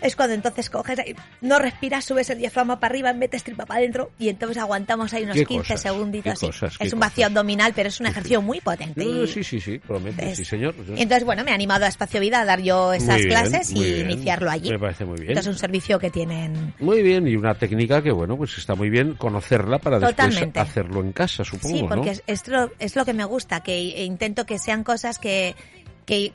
es 0.00 0.16
cuando 0.16 0.34
entonces 0.34 0.70
coges, 0.70 0.98
ahí, 0.98 1.14
no 1.40 1.58
respiras, 1.58 2.04
subes 2.04 2.28
el 2.30 2.38
diafragma 2.38 2.78
para 2.80 2.92
arriba, 2.92 3.12
metes 3.12 3.42
tripa 3.44 3.66
para 3.66 3.80
adentro 3.80 4.10
y 4.18 4.28
entonces 4.28 4.58
aguantamos 4.58 5.12
ahí 5.14 5.24
unos 5.24 5.36
Qué 5.36 5.44
15 5.46 5.62
cosas, 5.74 5.80
segunditos. 5.82 6.38
cosas, 6.40 6.76
es 6.78 6.92
un 6.92 7.00
vacío 7.00 7.22
cosas. 7.24 7.30
abdominal, 7.30 7.72
pero 7.74 7.88
es 7.88 8.00
un 8.00 8.06
ejercicio 8.06 8.42
muy 8.42 8.60
potente. 8.60 9.04
Y- 9.04 9.26
sí, 9.26 9.42
sí, 9.44 9.60
sí, 9.60 9.78
promete, 9.78 10.30
es- 10.30 10.36
sí, 10.38 10.44
señor. 10.44 10.74
y 10.96 11.02
entonces, 11.02 11.24
bueno, 11.24 11.44
me 11.44 11.50
ha 11.50 11.54
animado 11.54 11.84
a 11.84 11.88
Espacio 11.88 12.20
Vida 12.20 12.40
a 12.40 12.44
dar 12.44 12.60
yo 12.60 12.92
esas 12.92 13.16
bien, 13.16 13.28
clases 13.28 13.70
y 13.72 13.82
bien. 13.82 14.10
iniciarlo 14.10 14.50
allí. 14.50 14.70
Me 14.70 14.78
parece 14.78 15.04
muy 15.04 15.16
bien. 15.18 15.30
Entonces, 15.30 15.52
un 15.52 15.58
servicio 15.58 15.98
que 15.98 16.10
tienen 16.10 16.74
Muy 16.80 17.02
bien, 17.02 17.26
y 17.26 17.36
una 17.36 17.54
técnica 17.54 18.02
que, 18.02 18.10
bueno, 18.12 18.36
pues 18.36 18.56
está 18.58 18.74
muy 18.74 18.90
bien 18.90 19.14
conocerla 19.14 19.78
para 19.78 19.98
después 19.98 20.16
Totalmente. 20.16 20.60
hacerlo 20.60 21.00
en 21.00 21.12
casa, 21.12 21.44
supongo, 21.44 21.76
Sí, 21.76 21.84
porque 21.88 22.06
¿no? 22.06 22.12
es, 22.12 22.22
es 22.26 22.48
lo, 22.48 22.70
es 22.78 22.96
lo 22.96 23.04
que 23.04 23.12
me 23.14 23.24
gusta, 23.24 23.60
que 23.60 23.76
e 23.76 24.04
intento 24.04 24.46
que 24.46 24.58
sean 24.58 24.84
cosas 24.84 25.18
que, 25.18 25.54
que 26.06 26.32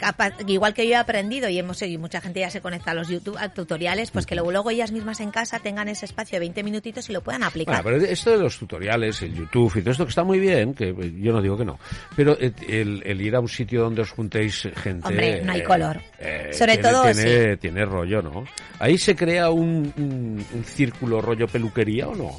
igual 0.47 0.73
que 0.73 0.85
yo 0.85 0.91
he 0.93 0.95
aprendido 0.97 1.47
y 1.49 1.57
hemos 1.57 1.81
y 1.81 1.97
mucha 1.97 2.19
gente 2.21 2.41
ya 2.41 2.49
se 2.51 2.59
conecta 2.61 2.91
a 2.91 2.93
los 2.93 3.07
YouTube 3.07 3.37
a 3.39 3.49
tutoriales, 3.49 4.11
pues 4.11 4.25
que 4.25 4.35
luego, 4.35 4.51
luego 4.51 4.69
ellas 4.69 4.91
mismas 4.91 5.21
en 5.21 5.31
casa 5.31 5.59
tengan 5.59 5.87
ese 5.87 6.05
espacio 6.05 6.35
de 6.35 6.41
20 6.41 6.61
minutitos 6.63 7.09
y 7.09 7.13
lo 7.13 7.21
puedan 7.21 7.41
aplicar. 7.43 7.81
Bueno, 7.81 7.97
pero 7.99 8.11
esto 8.11 8.31
de 8.31 8.37
los 8.37 8.57
tutoriales, 8.59 9.21
el 9.21 9.33
YouTube 9.33 9.73
y 9.77 9.81
todo 9.81 9.91
esto 9.91 10.05
que 10.05 10.09
está 10.09 10.23
muy 10.25 10.39
bien, 10.39 10.73
que 10.73 10.89
eh, 10.89 11.13
yo 11.19 11.31
no 11.31 11.41
digo 11.41 11.57
que 11.57 11.65
no, 11.65 11.79
pero 12.15 12.37
eh, 12.39 12.51
el, 12.67 13.01
el 13.05 13.21
ir 13.21 13.33
a 13.35 13.39
un 13.39 13.47
sitio 13.47 13.81
donde 13.81 14.01
os 14.01 14.11
juntéis 14.11 14.67
gente... 14.75 15.07
Hombre, 15.07 15.41
no 15.41 15.53
hay 15.53 15.61
eh, 15.61 15.63
color. 15.63 16.01
eh, 16.19 16.49
Sobre 16.51 16.73
tiene- 16.77 16.89
todo, 16.89 17.03
tiene, 17.13 17.57
tiene 17.57 17.85
rollo, 17.85 18.21
¿no? 18.21 18.43
Ahí 18.77 18.97
se 18.97 19.15
crea 19.15 19.49
un, 19.51 19.93
un- 19.95 20.45
un 20.53 20.63
círculo 20.65 21.21
rollo 21.21 21.47
peluquería 21.47 22.09
o 22.09 22.15
no? 22.15 22.31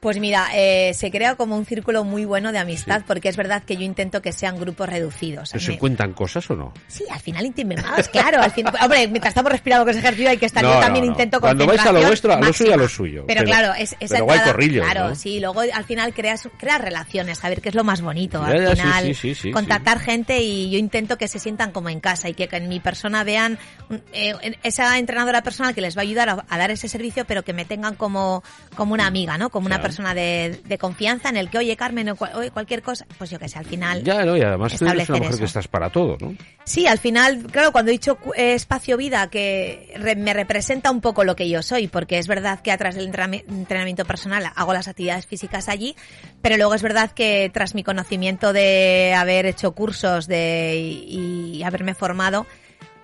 Pues 0.00 0.18
mira, 0.18 0.48
eh, 0.54 0.92
se 0.94 1.10
crea 1.10 1.34
como 1.34 1.56
un 1.58 1.66
círculo 1.66 2.04
muy 2.04 2.24
bueno 2.24 2.52
de 2.52 2.58
amistad 2.58 3.00
Sí. 3.00 3.04
porque 3.06 3.28
es 3.28 3.36
verdad 3.36 3.62
que 3.62 3.76
yo 3.76 3.82
intento 3.82 4.22
que 4.22 4.32
sean 4.32 4.58
grupos 4.58 4.88
reducidos. 4.88 5.50
¿Se 5.50 5.58
Me- 5.72 5.76
cuentan 5.78 6.14
cosas 6.14 6.48
o 6.50 6.56
no? 6.56 6.72
Sí, 6.88 7.04
al 7.10 7.20
final 7.20 7.44
intimamos, 7.44 8.08
claro. 8.08 8.40
Al 8.40 8.50
fin, 8.50 8.64
hombre, 8.66 9.08
mientras 9.08 9.32
estamos 9.32 9.52
respirando 9.52 9.84
con 9.84 9.90
ese 9.90 9.98
ejercicio 9.98 10.30
hay 10.30 10.38
que 10.38 10.46
estar. 10.46 10.62
No, 10.64 10.72
yo 10.72 10.80
también 10.80 11.04
no, 11.04 11.10
no. 11.10 11.12
intento 11.18 11.38
Cuando 11.38 11.66
vais 11.66 11.80
a 11.84 11.92
lo 11.92 12.00
vuestro, 12.00 12.32
a 12.32 12.40
lo 12.40 12.50
suyo, 12.50 12.72
a 12.72 12.76
lo 12.78 12.88
suyo. 12.88 13.24
Pero, 13.26 13.40
Pero- 13.40 13.44
claro, 13.44 13.74
es, 13.78 13.94
esa 14.00 14.24
pero 14.26 14.26
corrillos, 14.26 14.86
Claro, 14.90 15.14
sí. 15.14 15.38
Luego 15.38 15.60
al 15.60 15.84
final 15.84 16.14
creas, 16.14 16.48
creas 16.56 16.80
relaciones, 16.80 17.36
saber 17.36 17.60
qué 17.60 17.68
es 17.68 17.74
lo 17.74 17.84
más 17.84 18.00
bonito. 18.00 18.42
Ya, 18.48 18.54
al 18.70 18.76
final, 18.78 19.04
sí, 19.04 19.14
sí, 19.14 19.34
sí, 19.34 19.50
contactar 19.50 20.00
gente 20.00 20.40
y 20.40 20.70
yo 20.70 20.78
intento 20.78 21.18
que 21.18 21.28
se 21.28 21.38
sientan 21.38 21.72
como 21.72 21.90
en 21.90 22.00
casa 22.00 22.30
y 22.30 22.32
que 22.32 22.48
en 22.50 22.70
mi 22.70 22.80
persona 22.80 23.22
vean 23.22 23.58
eh, 24.14 24.32
esa 24.62 24.98
entrenadora 24.98 25.42
personal 25.42 25.74
que 25.74 25.82
les 25.82 25.94
va 25.94 26.00
a 26.00 26.04
ayudar 26.04 26.30
a, 26.30 26.44
a 26.48 26.56
dar 26.58 26.70
ese 26.70 26.88
servicio, 26.88 27.26
pero 27.26 27.42
que 27.42 27.52
me 27.52 27.66
tengan 27.66 27.96
como, 27.96 28.42
como 28.74 28.94
una 28.94 29.06
amiga, 29.06 29.36
¿no? 29.36 29.50
Como 29.50 29.66
una 29.66 29.74
Claro. 29.74 29.82
persona 29.82 29.89
de, 29.98 30.60
de 30.64 30.78
confianza 30.78 31.28
en 31.28 31.36
el 31.36 31.50
que, 31.50 31.58
oye, 31.58 31.76
Carmen, 31.76 32.08
o 32.10 32.16
cual- 32.16 32.32
oye, 32.34 32.50
cualquier 32.50 32.82
cosa, 32.82 33.06
pues 33.18 33.30
yo 33.30 33.38
que 33.38 33.48
sé, 33.48 33.58
al 33.58 33.64
final. 33.66 34.02
Ya, 34.04 34.24
¿no? 34.24 34.36
Y 34.36 34.42
además 34.42 34.76
tú 34.78 34.86
eres 34.86 35.08
una 35.08 35.18
mujer 35.18 35.30
eso. 35.32 35.38
que 35.40 35.44
estás 35.46 35.68
para 35.68 35.90
todo, 35.90 36.16
¿no? 36.20 36.34
Sí, 36.64 36.86
al 36.86 36.98
final, 36.98 37.44
claro, 37.50 37.72
cuando 37.72 37.90
he 37.90 37.92
dicho 37.92 38.18
eh, 38.36 38.54
espacio 38.54 38.96
vida, 38.96 39.28
que 39.30 39.92
re- 39.96 40.16
me 40.16 40.32
representa 40.34 40.90
un 40.90 41.00
poco 41.00 41.24
lo 41.24 41.34
que 41.36 41.48
yo 41.48 41.62
soy, 41.62 41.88
porque 41.88 42.18
es 42.18 42.28
verdad 42.28 42.60
que 42.60 42.70
atrás 42.72 42.94
del 42.94 43.10
entrenami- 43.10 43.44
entrenamiento 43.48 44.04
personal 44.04 44.50
hago 44.54 44.72
las 44.72 44.86
actividades 44.88 45.26
físicas 45.26 45.68
allí, 45.68 45.96
pero 46.42 46.56
luego 46.56 46.74
es 46.74 46.82
verdad 46.82 47.10
que 47.10 47.50
tras 47.52 47.74
mi 47.74 47.82
conocimiento 47.82 48.52
de 48.52 49.14
haber 49.16 49.46
hecho 49.46 49.72
cursos 49.72 50.26
de, 50.26 50.76
y, 50.78 51.56
y 51.56 51.62
haberme 51.64 51.94
formado, 51.94 52.46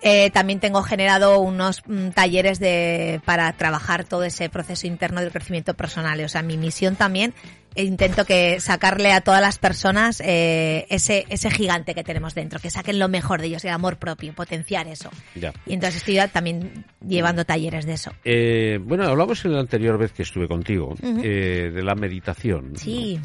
eh, 0.02 0.30
también 0.30 0.60
tengo 0.60 0.82
generado 0.82 1.40
unos 1.40 1.82
mm, 1.86 2.10
talleres 2.10 2.58
de, 2.58 3.20
para 3.24 3.52
trabajar 3.54 4.04
todo 4.04 4.24
ese 4.24 4.48
proceso 4.48 4.86
interno 4.86 5.20
del 5.20 5.32
crecimiento 5.32 5.74
personal. 5.74 6.20
O 6.22 6.28
sea, 6.28 6.42
mi 6.42 6.56
misión 6.56 6.96
también 6.96 7.34
eh, 7.74 7.84
intento 7.84 8.24
que 8.24 8.60
sacarle 8.60 9.12
a 9.12 9.20
todas 9.20 9.40
las 9.40 9.58
personas 9.58 10.20
eh, 10.24 10.86
ese, 10.90 11.26
ese 11.28 11.50
gigante 11.50 11.94
que 11.94 12.04
tenemos 12.04 12.34
dentro, 12.34 12.58
que 12.60 12.70
saquen 12.70 12.98
lo 12.98 13.08
mejor 13.08 13.40
de 13.40 13.48
ellos, 13.48 13.64
el 13.64 13.70
amor 13.70 13.98
propio, 13.98 14.34
potenciar 14.34 14.86
eso. 14.86 15.10
Ya. 15.34 15.52
Y 15.66 15.74
entonces 15.74 15.96
estoy 15.96 16.14
ya 16.14 16.28
también 16.28 16.84
llevando 17.08 17.44
talleres 17.44 17.86
de 17.86 17.92
eso. 17.94 18.12
Eh, 18.25 18.78
bueno, 18.82 19.04
hablamos 19.04 19.44
en 19.44 19.52
la 19.54 19.60
anterior 19.60 19.98
vez 19.98 20.12
que 20.12 20.22
estuve 20.22 20.48
contigo 20.48 20.94
eh, 21.22 21.70
de 21.75 21.82
la 21.82 21.94
meditación. 21.94 22.72
¿no? 22.72 22.78
Sí. 22.78 23.18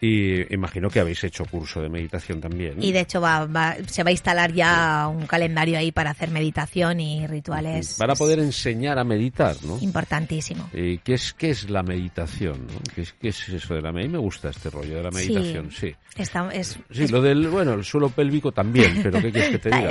Y 0.00 0.52
imagino 0.52 0.90
que 0.90 0.98
habéis 0.98 1.22
hecho 1.24 1.44
curso 1.44 1.80
de 1.80 1.88
meditación 1.88 2.40
también. 2.40 2.82
Y 2.82 2.90
de 2.90 3.00
hecho 3.00 3.20
va, 3.20 3.46
va- 3.46 3.76
se 3.86 4.02
va 4.02 4.08
a 4.08 4.12
instalar 4.12 4.52
ya 4.52 5.06
un 5.08 5.26
calendario 5.26 5.78
ahí 5.78 5.92
para 5.92 6.10
hacer 6.10 6.30
meditación 6.30 6.98
y 7.00 7.26
rituales. 7.28 7.96
Para 7.98 8.14
poder 8.16 8.40
enseñar 8.40 8.98
a 8.98 9.04
meditar, 9.04 9.54
¿no? 9.64 9.78
Importantísimo. 9.80 10.68
Eh, 10.72 10.98
¿qué, 11.04 11.14
es, 11.14 11.32
¿Qué 11.32 11.50
es 11.50 11.70
la 11.70 11.82
meditación? 11.84 12.66
¿no? 12.66 12.80
¿Qué, 12.94 13.02
es, 13.02 13.12
qué 13.12 13.28
es 13.28 13.48
eso 13.48 13.74
de 13.74 13.80
la 13.80 13.92
meditación? 13.92 14.02
A 14.02 14.02
mí 14.02 14.08
me 14.08 14.18
gusta 14.18 14.50
este 14.50 14.68
rollo 14.70 14.96
de 14.96 15.02
la 15.04 15.10
meditación, 15.12 15.70
sí. 15.70 15.94
Está- 16.16 16.50
es, 16.52 16.78
Sí, 16.90 17.04
es- 17.04 17.10
lo 17.12 17.22
del, 17.22 17.46
bueno, 17.48 17.74
el 17.74 17.84
suelo 17.84 18.08
pélvico 18.10 18.50
también, 18.50 19.00
pero 19.04 19.20
¿qué 19.22 19.30
quieres 19.30 19.50
que 19.50 19.58
te 19.58 19.70
diga? 19.76 19.90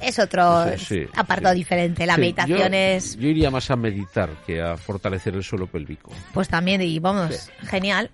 es, 0.00 0.18
otro 0.18 0.64
Sí, 0.78 0.84
sí, 0.86 1.02
apartado 1.14 1.52
sí. 1.54 1.58
diferente. 1.60 2.06
La 2.06 2.14
Sí, 2.14 2.20
meditación 2.22 2.71
yo- 2.72 3.28
iría 3.28 3.50
más 3.50 3.70
a 3.70 3.76
meditar 3.76 4.30
que 4.46 4.60
a 4.60 4.76
fortalecer 4.76 5.34
el 5.34 5.42
suelo 5.44 5.66
pélvico. 5.66 6.10
pues 6.32 6.48
también, 6.48 6.80
y 6.82 6.98
vamos, 6.98 7.50
genial. 7.62 8.10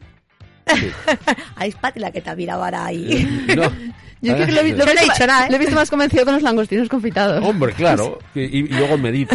Sí. 0.75 0.91
Ahí 1.57 1.71
es 1.71 1.77
Pati 1.77 1.99
la 1.99 2.11
que 2.13 2.21
te 2.21 2.37
miraba 2.37 2.67
ahora 2.67 2.85
ahí. 2.87 3.45
No. 3.57 3.63
Yo 4.21 4.35
creo 4.35 4.47
que 4.47 4.53
lo 4.53 4.61
he, 4.61 4.65
vi- 4.65 4.73
lo 4.73 4.85
he 4.85 4.97
dicho 5.01 5.27
nada, 5.29 5.47
¿eh? 5.47 5.51
lo 5.51 5.57
he 5.57 5.59
visto 5.61 5.75
más 5.77 5.89
convencido 5.89 6.25
con 6.25 6.35
los 6.35 6.43
langostinos 6.43 6.89
confitados. 6.89 7.43
Hombre, 7.45 7.73
claro. 7.73 8.19
Y, 8.35 8.41
y 8.41 8.63
luego 8.69 8.99
medito. 8.99 9.35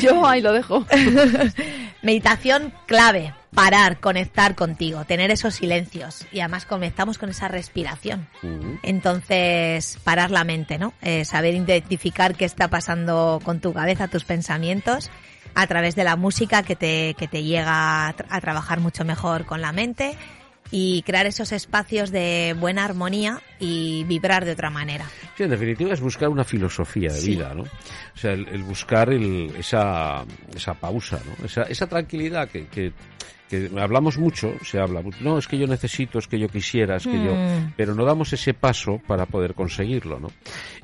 Yo 0.00 0.26
ahí 0.26 0.40
lo 0.40 0.52
dejo. 0.52 0.84
Meditación 2.02 2.72
clave, 2.86 3.34
parar, 3.54 4.00
conectar 4.00 4.54
contigo, 4.54 5.04
tener 5.04 5.30
esos 5.30 5.54
silencios 5.54 6.26
y 6.32 6.40
además 6.40 6.64
conectamos 6.66 7.18
con 7.18 7.28
esa 7.30 7.48
respiración. 7.48 8.26
Entonces, 8.82 9.98
parar 10.04 10.30
la 10.30 10.44
mente, 10.44 10.78
¿no? 10.78 10.92
Eh, 11.02 11.24
saber 11.24 11.54
identificar 11.54 12.34
qué 12.34 12.44
está 12.44 12.68
pasando 12.68 13.40
con 13.44 13.60
tu 13.60 13.72
cabeza, 13.72 14.08
tus 14.08 14.24
pensamientos, 14.24 15.10
a 15.54 15.66
través 15.66 15.94
de 15.96 16.04
la 16.04 16.16
música 16.16 16.62
que 16.62 16.76
te, 16.76 17.14
que 17.18 17.28
te 17.28 17.42
llega 17.42 18.08
a, 18.08 18.16
tra- 18.16 18.26
a 18.30 18.40
trabajar 18.40 18.80
mucho 18.80 19.04
mejor 19.04 19.44
con 19.44 19.60
la 19.60 19.72
mente 19.72 20.16
y 20.70 21.02
crear 21.02 21.26
esos 21.26 21.52
espacios 21.52 22.10
de 22.10 22.54
buena 22.58 22.84
armonía 22.86 23.42
y 23.60 24.04
vibrar 24.04 24.46
de 24.46 24.52
otra 24.52 24.70
manera. 24.70 25.04
Sí, 25.36 25.42
en 25.42 25.50
definitiva 25.50 25.92
es 25.92 26.00
buscar 26.00 26.30
una 26.30 26.44
filosofía 26.44 27.12
de 27.12 27.20
Sí. 27.20 27.30
vida, 27.36 27.52
¿no? 27.54 27.64
O 27.64 28.16
sea, 28.18 28.32
el, 28.32 28.48
el 28.48 28.62
buscar 28.62 29.10
el- 29.10 29.54
esa, 29.58 30.24
esa 30.54 30.72
pausa, 30.74 31.18
¿no? 31.26 31.44
Esa, 31.44 31.64
esa 31.64 31.86
tranquilidad 31.86 32.48
que, 32.48 32.66
que, 32.68 32.92
que 33.52 33.70
hablamos 33.78 34.16
mucho, 34.16 34.54
se 34.64 34.80
habla, 34.80 35.02
mucho, 35.02 35.18
no, 35.22 35.36
es 35.36 35.46
que 35.46 35.58
yo 35.58 35.66
necesito, 35.66 36.18
es 36.18 36.26
que 36.26 36.38
yo 36.38 36.48
quisiera, 36.48 36.96
es 36.96 37.04
que 37.04 37.22
yo... 37.22 37.34
Mm. 37.34 37.74
Pero 37.76 37.94
no 37.94 38.06
damos 38.06 38.32
ese 38.32 38.54
paso 38.54 38.98
para 39.06 39.26
poder 39.26 39.52
conseguirlo, 39.52 40.18
¿no? 40.18 40.28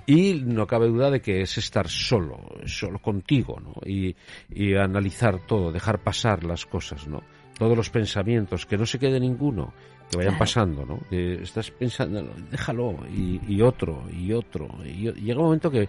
Y 0.05 0.43
no 0.45 0.67
cabe 0.67 0.89
duda 0.89 1.11
de 1.11 1.21
que 1.23 1.41
es 1.41 1.57
estar 1.57 1.89
solo, 1.89 2.39
solo 2.67 2.99
contigo, 2.99 3.59
¿no? 3.59 3.73
Y, 3.87 4.15
y 4.51 4.75
analizar 4.75 5.47
todo, 5.47 5.73
dejar 5.73 6.01
pasar 6.03 6.45
las 6.45 6.67
cosas, 6.67 7.09
¿no? 7.09 7.23
Todos 7.59 7.75
los 7.75 7.89
pensamientos, 7.89 8.67
que 8.67 8.77
no 8.77 8.85
se 8.85 8.99
quede 8.99 9.19
ninguno, 9.19 9.73
que 10.11 10.19
vayan 10.19 10.33
Claro. 10.33 10.39
pasando, 10.39 10.85
¿no? 10.85 11.01
Que 11.09 11.43
estás 11.43 11.71
pensando, 11.71 12.23
déjalo, 12.51 12.99
y, 13.11 13.41
y 13.49 13.63
otro, 13.63 14.05
y 14.13 14.31
otro. 14.33 14.69
Y 14.85 15.11
llega 15.13 15.41
un 15.41 15.47
momento 15.47 15.71
que, 15.71 15.89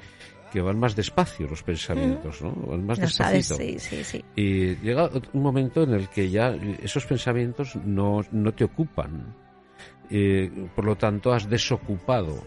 que 0.52 0.62
van 0.62 0.80
más 0.80 0.96
despacio 0.96 1.48
los 1.48 1.64
pensamientos, 1.64 2.42
¿no? 2.42 2.52
Van 2.54 2.86
más 2.86 3.00
No 3.00 3.08
sabes, 3.08 3.50
despacito. 3.50 3.80
sí, 3.80 4.04
sí, 4.04 4.04
sí. 4.04 4.26
Y 4.36 4.76
llega 4.78 5.10
un 5.34 5.42
momento 5.42 5.84
en 5.84 5.94
el 5.94 6.10
que 6.10 6.30
ya 6.30 6.56
esos 6.82 7.06
pensamientos 7.06 7.76
no, 7.86 8.22
no 8.32 8.52
te 8.54 8.64
ocupan. 8.64 9.36
Eh, 10.10 10.52
por 10.76 10.86
lo 10.86 10.96
tanto, 10.96 11.32
has 11.34 11.48
desocupado 11.50 12.44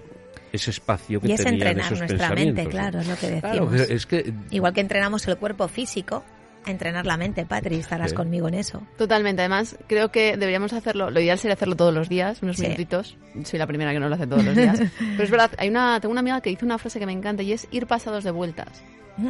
ese 0.53 0.71
espacio 0.71 1.21
que 1.21 1.29
Y 1.29 1.33
es 1.33 1.39
tenían 1.39 1.55
entrenar 1.55 1.87
esos 1.87 1.99
nuestra 2.01 2.19
pensamientos. 2.29 2.57
mente, 2.57 2.65
¿no? 2.65 2.71
claro, 2.71 3.01
es 3.01 3.09
lo 3.09 3.17
que 3.17 3.31
decimos. 3.31 3.87
que 3.87 3.95
es 3.95 4.07
que 4.07 4.35
Igual 4.51 4.73
que 4.75 4.81
entrenamos 4.81 5.27
el 5.29 5.37
cuerpo 5.39 5.69
físico, 5.69 6.25
a 6.65 6.71
entrenar 6.71 7.07
la 7.07 7.17
mente, 7.17 7.45
Patri, 7.45 7.77
estarás 7.77 8.11
Sí. 8.11 8.17
conmigo 8.17 8.49
en 8.49 8.55
eso. 8.55 8.83
Totalmente. 8.97 9.43
Además, 9.43 9.77
creo 9.89 10.11
que 10.13 10.37
deberíamos 10.37 10.73
hacerlo. 10.73 11.11
Lo 11.11 11.21
ideal 11.21 11.39
sería 11.39 11.55
hacerlo 11.55 11.75
todos 11.77 11.93
los 11.93 12.09
días, 12.09 12.43
unos 12.43 12.57
Sí. 12.57 12.63
minutitos. 12.63 13.17
Soy 13.45 13.59
la 13.59 13.67
primera 13.67 13.93
que 13.93 13.99
no 14.01 14.09
lo 14.09 14.15
hace 14.15 14.27
todos 14.27 14.45
los 14.45 14.55
días. 14.57 14.79
Pero 14.99 15.23
es 15.25 15.31
verdad, 15.31 15.51
hay 15.59 15.69
una, 15.69 15.99
tengo 16.01 16.13
una 16.13 16.21
amiga 16.21 16.41
que 16.41 16.51
dice 16.51 16.65
una 16.65 16.79
frase 16.79 16.99
que 17.01 17.07
me 17.07 17.13
encanta 17.13 17.43
y 17.43 17.53
es 17.53 17.67
ir 17.71 17.87
pasados 17.87 18.23
de 18.25 18.31
vueltas. 18.31 18.83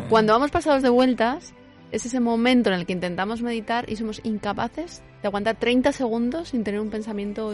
Cuando 0.08 0.32
vamos 0.32 0.50
pasados 0.50 0.82
de 0.82 0.88
vueltas, 0.90 1.54
es 1.90 2.06
ese 2.06 2.20
momento 2.20 2.70
en 2.70 2.78
el 2.78 2.86
que 2.86 2.92
intentamos 2.92 3.42
meditar 3.42 3.84
y 3.90 3.96
somos 3.96 4.20
incapaces 4.24 5.02
de 5.22 5.28
aguantar 5.28 5.56
30 5.56 5.92
segundos 5.92 6.48
sin 6.50 6.64
tener 6.64 6.80
un 6.80 6.90
pensamiento 6.90 7.52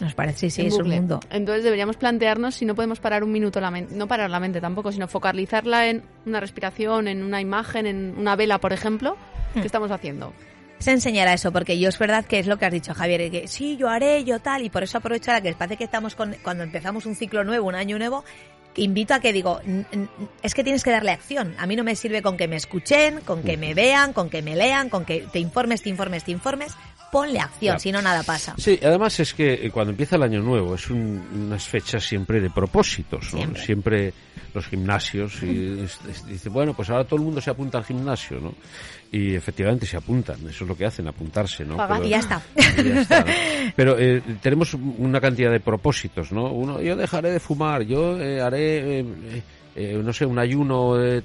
Nos 0.00 0.14
parece, 0.14 0.50
sí, 0.50 0.66
es 0.66 0.74
un 0.74 0.88
mundo. 0.88 1.20
Entonces 1.30 1.62
deberíamos 1.64 1.96
plantearnos 1.96 2.54
si 2.54 2.64
no 2.64 2.74
podemos 2.74 2.98
parar 2.98 3.22
un 3.22 3.30
minuto 3.30 3.60
la 3.60 3.70
mente, 3.70 3.94
no 3.94 4.08
parar 4.08 4.30
la 4.30 4.40
mente 4.40 4.60
tampoco, 4.60 4.90
sino 4.90 5.06
focalizarla 5.06 5.88
en 5.88 6.02
una 6.26 6.40
respiración, 6.40 7.08
en 7.08 7.22
una 7.22 7.40
imagen, 7.40 7.86
en 7.86 8.14
una 8.18 8.34
vela, 8.36 8.58
por 8.58 8.72
ejemplo, 8.72 9.16
Hmm. 9.54 9.60
que 9.60 9.66
estamos 9.66 9.90
haciendo. 9.90 10.32
Es 10.80 10.88
enseñar 10.88 11.28
a 11.28 11.34
eso, 11.34 11.52
porque 11.52 11.78
yo 11.78 11.88
es 11.88 11.98
verdad 11.98 12.24
que 12.24 12.38
es 12.40 12.46
lo 12.46 12.58
que 12.58 12.64
has 12.66 12.72
dicho, 12.72 12.94
Javier, 12.94 13.30
que 13.30 13.46
sí, 13.46 13.76
yo 13.76 13.88
haré, 13.88 14.24
yo 14.24 14.40
tal, 14.40 14.62
y 14.64 14.70
por 14.70 14.82
eso 14.82 14.98
aprovecho 14.98 15.30
ahora 15.30 15.42
que 15.42 15.52
parece 15.52 15.76
que 15.76 15.84
estamos 15.84 16.14
con, 16.16 16.34
cuando 16.42 16.64
empezamos 16.64 17.06
un 17.06 17.14
ciclo 17.14 17.44
nuevo, 17.44 17.68
un 17.68 17.74
año 17.76 17.98
nuevo, 17.98 18.24
invito 18.74 19.12
a 19.12 19.20
que 19.20 19.32
digo, 19.34 19.60
"N- 19.66 19.84
n- 19.92 20.08
es 20.42 20.54
que 20.54 20.64
tienes 20.64 20.82
que 20.82 20.90
darle 20.90 21.10
acción. 21.10 21.54
A 21.58 21.66
mí 21.66 21.76
no 21.76 21.84
me 21.84 21.94
sirve 21.94 22.22
con 22.22 22.38
que 22.38 22.48
me 22.48 22.56
escuchen, 22.56 23.20
con 23.20 23.42
que 23.42 23.58
me 23.58 23.74
vean, 23.74 24.14
con 24.14 24.30
que 24.30 24.40
me 24.40 24.56
lean, 24.56 24.88
con 24.88 25.04
que 25.04 25.20
te 25.30 25.38
informes, 25.38 25.82
te 25.82 25.90
informes, 25.90 26.24
te 26.24 26.30
informes. 26.32 26.72
Ponle 27.12 27.38
acción, 27.38 27.78
si 27.78 27.92
no 27.92 28.00
nada 28.02 28.22
pasa. 28.22 28.54
Sí, 28.56 28.80
además 28.82 29.20
es 29.20 29.34
que 29.34 29.52
eh, 29.66 29.70
cuando 29.70 29.90
empieza 29.90 30.16
el 30.16 30.22
año 30.22 30.40
nuevo 30.40 30.74
es 30.74 30.88
un- 30.90 31.22
unas 31.46 31.62
fechas 31.68 32.02
siempre 32.02 32.40
de 32.40 32.48
propósitos, 32.50 33.34
¿no? 33.34 33.54
Siempre. 33.54 34.12
los 34.54 34.66
gimnasios 34.66 35.42
y 35.42 35.80
es- 35.84 35.98
es- 36.10 36.26
dice, 36.26 36.48
bueno, 36.50 36.74
pues 36.74 36.90
ahora 36.90 37.04
todo 37.04 37.16
el 37.16 37.22
mundo 37.24 37.40
se 37.40 37.48
apunta 37.50 37.78
al 37.78 37.84
gimnasio, 37.84 38.38
¿no? 38.40 38.52
Y 39.10 39.34
efectivamente 39.34 39.86
se 39.86 39.96
apuntan, 39.96 40.36
eso 40.48 40.64
es 40.64 40.68
lo 40.68 40.76
que 40.76 40.84
hacen, 40.86 41.06
apuntarse, 41.08 41.64
¿no? 41.64 41.76
Y 42.04 42.08
ya 42.10 42.18
está. 42.18 42.42
y 42.56 42.82
ya 42.88 43.00
está, 43.02 43.20
¿no? 43.20 43.26
Pero 43.76 43.98
eh, 43.98 44.22
tenemos 44.42 44.72
una 44.74 45.20
cantidad 45.20 45.50
de 45.50 45.60
propósitos, 45.60 46.32
¿no? 46.32 46.50
Uno, 46.52 46.80
yo 46.82 46.96
dejaré 46.96 47.30
de 47.30 47.40
fumar, 47.40 47.82
yo 47.82 48.18
eh, 48.20 48.40
haré, 48.42 49.00
eh, 49.00 49.42
eh, 49.76 50.00
no 50.02 50.12
sé, 50.12 50.26
un 50.26 50.38
ayuno, 50.38 50.94
de- 50.96 51.22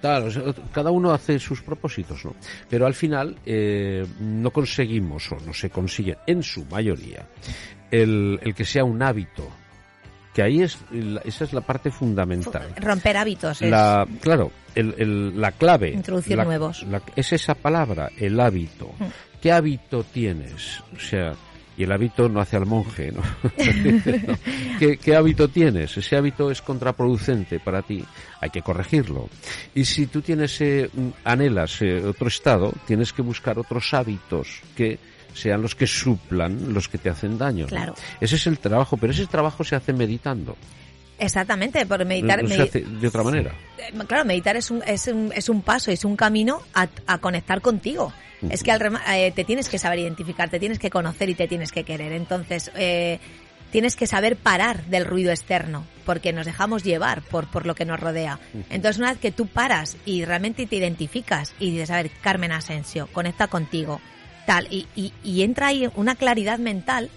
tal. 0.00 0.24
o 0.24 0.30
sea, 0.30 0.42
cada 0.72 0.90
uno 0.90 1.12
hace 1.12 1.38
sus 1.38 1.62
propósitos, 1.62 2.24
¿no? 2.24 2.34
Pero 2.68 2.86
al 2.86 2.94
final 2.94 3.36
eh, 3.46 4.06
no 4.20 4.50
conseguimos, 4.50 5.30
o 5.32 5.36
no 5.44 5.52
se 5.52 5.70
consigue, 5.70 6.16
en 6.26 6.42
su 6.42 6.64
mayoría, 6.66 7.26
el, 7.90 8.38
el 8.42 8.54
que 8.54 8.64
sea 8.64 8.84
un 8.84 9.02
hábito. 9.02 9.48
Que 10.34 10.42
ahí 10.42 10.62
es, 10.62 10.78
esa 11.24 11.44
es 11.44 11.52
la 11.52 11.60
parte 11.60 11.90
fundamental. 11.90 12.68
Romper 12.78 13.18
hábitos 13.18 13.60
es 13.60 13.70
La, 13.70 14.06
claro, 14.22 14.50
el, 14.74 14.94
el- 14.96 15.38
la 15.38 15.52
clave. 15.52 15.90
Introducir 15.90 16.38
la- 16.38 16.44
nuevos. 16.44 16.84
la- 16.84 17.02
es 17.14 17.34
esa 17.34 17.54
palabra, 17.54 18.08
el 18.18 18.40
hábito. 18.40 18.92
Mm. 18.98 19.04
¿Qué 19.42 19.52
hábito 19.52 20.04
tienes? 20.04 20.80
O 20.96 20.98
sea, 20.98 21.34
y 21.76 21.84
el 21.84 21.92
hábito 21.92 22.28
no 22.28 22.40
hace 22.40 22.56
al 22.56 22.66
monje, 22.66 23.12
¿no? 23.12 23.22
¿Qué, 24.78 24.98
qué 24.98 25.16
hábito 25.16 25.48
tienes? 25.48 25.96
Ese 25.96 26.16
hábito 26.16 26.50
es 26.50 26.60
contraproducente 26.60 27.60
para 27.60 27.82
ti. 27.82 28.04
Hay 28.40 28.50
que 28.50 28.62
corregirlo. 28.62 29.28
Y 29.74 29.84
si 29.84 30.06
tú 30.06 30.20
tienes, 30.20 30.60
eh, 30.60 30.90
anhelas 31.24 31.80
eh, 31.82 32.04
otro 32.04 32.28
estado, 32.28 32.72
tienes 32.86 33.12
que 33.12 33.22
buscar 33.22 33.58
otros 33.58 33.94
hábitos 33.94 34.60
que 34.76 34.98
sean 35.32 35.62
los 35.62 35.74
que 35.74 35.86
suplan 35.86 36.74
los 36.74 36.88
que 36.88 36.98
te 36.98 37.08
hacen 37.08 37.38
daño. 37.38 37.66
Claro. 37.66 37.94
Ese 38.20 38.36
es 38.36 38.46
el 38.46 38.58
trabajo, 38.58 38.96
pero 38.96 39.12
ese 39.12 39.26
trabajo 39.26 39.64
se 39.64 39.76
hace 39.76 39.92
meditando. 39.92 40.56
Exactamente, 41.22 41.86
por 41.86 42.04
meditar. 42.04 42.42
no 42.42 42.48
se 42.48 42.56
medi- 42.56 42.68
hace 42.68 42.80
de 42.80 43.08
otra 43.08 43.22
manera. 43.22 43.52
Eh, 43.78 43.92
Claro, 44.06 44.24
meditar 44.24 44.56
es 44.56 44.70
un, 44.70 44.82
es 44.86 45.06
un, 45.08 45.32
es 45.34 45.48
un 45.48 45.62
paso, 45.62 45.90
es 45.90 46.04
un 46.04 46.16
camino 46.16 46.60
a, 46.74 46.88
a 47.06 47.18
conectar 47.18 47.60
contigo. 47.60 48.12
Es 48.50 48.62
que 48.64 48.72
al 48.72 48.98
eh, 49.14 49.30
te 49.34 49.44
tienes 49.44 49.68
que 49.68 49.78
saber 49.78 50.00
identificar, 50.00 50.50
te 50.50 50.58
tienes 50.58 50.80
que 50.80 50.90
conocer 50.90 51.28
y 51.30 51.34
te 51.36 51.46
tienes 51.46 51.70
que 51.70 51.84
querer. 51.84 52.10
Entonces, 52.12 52.72
eh, 52.74 53.20
tienes 53.70 53.94
que 53.94 54.08
saber 54.08 54.34
parar 54.36 54.84
del 54.86 55.04
ruido 55.06 55.30
externo, 55.30 55.84
porque 56.04 56.32
nos 56.32 56.44
dejamos 56.44 56.82
llevar 56.82 57.22
por, 57.22 57.46
por 57.46 57.66
lo 57.66 57.76
que 57.76 57.84
nos 57.84 58.00
rodea. 58.00 58.40
Entonces, 58.68 58.98
una 58.98 59.10
vez 59.12 59.18
que 59.20 59.30
tú 59.30 59.46
paras 59.46 59.96
y 60.04 60.24
realmente 60.24 60.66
te 60.66 60.74
identificas 60.76 61.54
y 61.60 61.70
dices, 61.70 61.90
a 61.92 62.02
ver, 62.02 62.10
Carmen 62.20 62.50
Asensio, 62.50 63.08
conecta 63.12 63.46
contigo, 63.46 64.00
tal, 64.44 64.66
y, 64.70 64.88
y, 64.96 65.12
y 65.22 65.42
entra 65.42 65.68
ahí 65.68 65.88
una 65.94 66.16
claridad 66.16 66.58
mental 66.58 67.10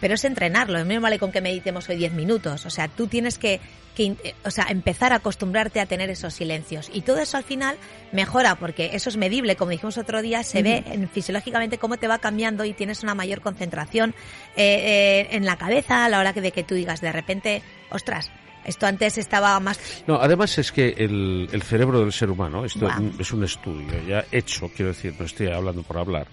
pero 0.00 0.14
es 0.14 0.24
entrenarlo. 0.24 0.84
No 0.84 1.00
vale 1.00 1.18
con 1.18 1.32
que 1.32 1.40
meditemos 1.40 1.88
hoy 1.88 1.96
10 1.96 2.12
minutos. 2.12 2.66
O 2.66 2.70
sea, 2.70 2.88
tú 2.88 3.06
tienes 3.06 3.38
que, 3.38 3.60
que 3.94 4.04
eh, 4.24 4.34
o 4.44 4.50
sea, 4.50 4.66
empezar 4.70 5.12
a 5.12 5.16
acostumbrarte 5.16 5.80
a 5.80 5.86
tener 5.86 6.10
esos 6.10 6.34
silencios. 6.34 6.90
Y 6.92 7.02
todo 7.02 7.18
eso 7.18 7.36
al 7.36 7.44
final 7.44 7.76
mejora 8.12 8.54
porque 8.56 8.90
eso 8.94 9.08
es 9.10 9.16
medible, 9.16 9.56
como 9.56 9.70
dijimos 9.72 9.98
otro 9.98 10.22
día, 10.22 10.42
se 10.42 10.62
ve 10.62 10.82
en- 10.86 11.08
fisiológicamente 11.08 11.78
cómo 11.78 11.96
te 11.96 12.08
va 12.08 12.18
cambiando 12.18 12.64
y 12.64 12.72
tienes 12.72 13.02
una 13.02 13.14
mayor 13.14 13.40
concentración 13.40 14.14
eh, 14.56 15.26
eh, 15.30 15.36
en 15.36 15.44
la 15.44 15.56
cabeza 15.56 16.04
a 16.04 16.08
la 16.08 16.18
hora 16.20 16.32
que- 16.32 16.40
de 16.40 16.52
que 16.52 16.64
tú 16.64 16.74
digas 16.74 17.00
de 17.00 17.12
repente, 17.12 17.62
ostras, 17.90 18.30
esto 18.64 18.86
antes 18.86 19.16
estaba 19.16 19.58
más... 19.60 19.78
No, 20.06 20.16
además 20.16 20.58
es 20.58 20.72
que 20.72 20.88
el, 20.98 21.48
el 21.52 21.62
cerebro 21.62 22.00
del 22.00 22.12
ser 22.12 22.28
humano, 22.30 22.66
esto 22.66 22.86
es 23.18 23.32
un 23.32 23.42
estudio 23.42 23.86
ya 24.06 24.24
hecho, 24.30 24.70
quiero 24.76 24.92
decir, 24.92 25.14
no 25.18 25.24
estoy 25.24 25.46
hablando 25.48 25.82
por 25.82 25.96
hablar. 25.96 26.26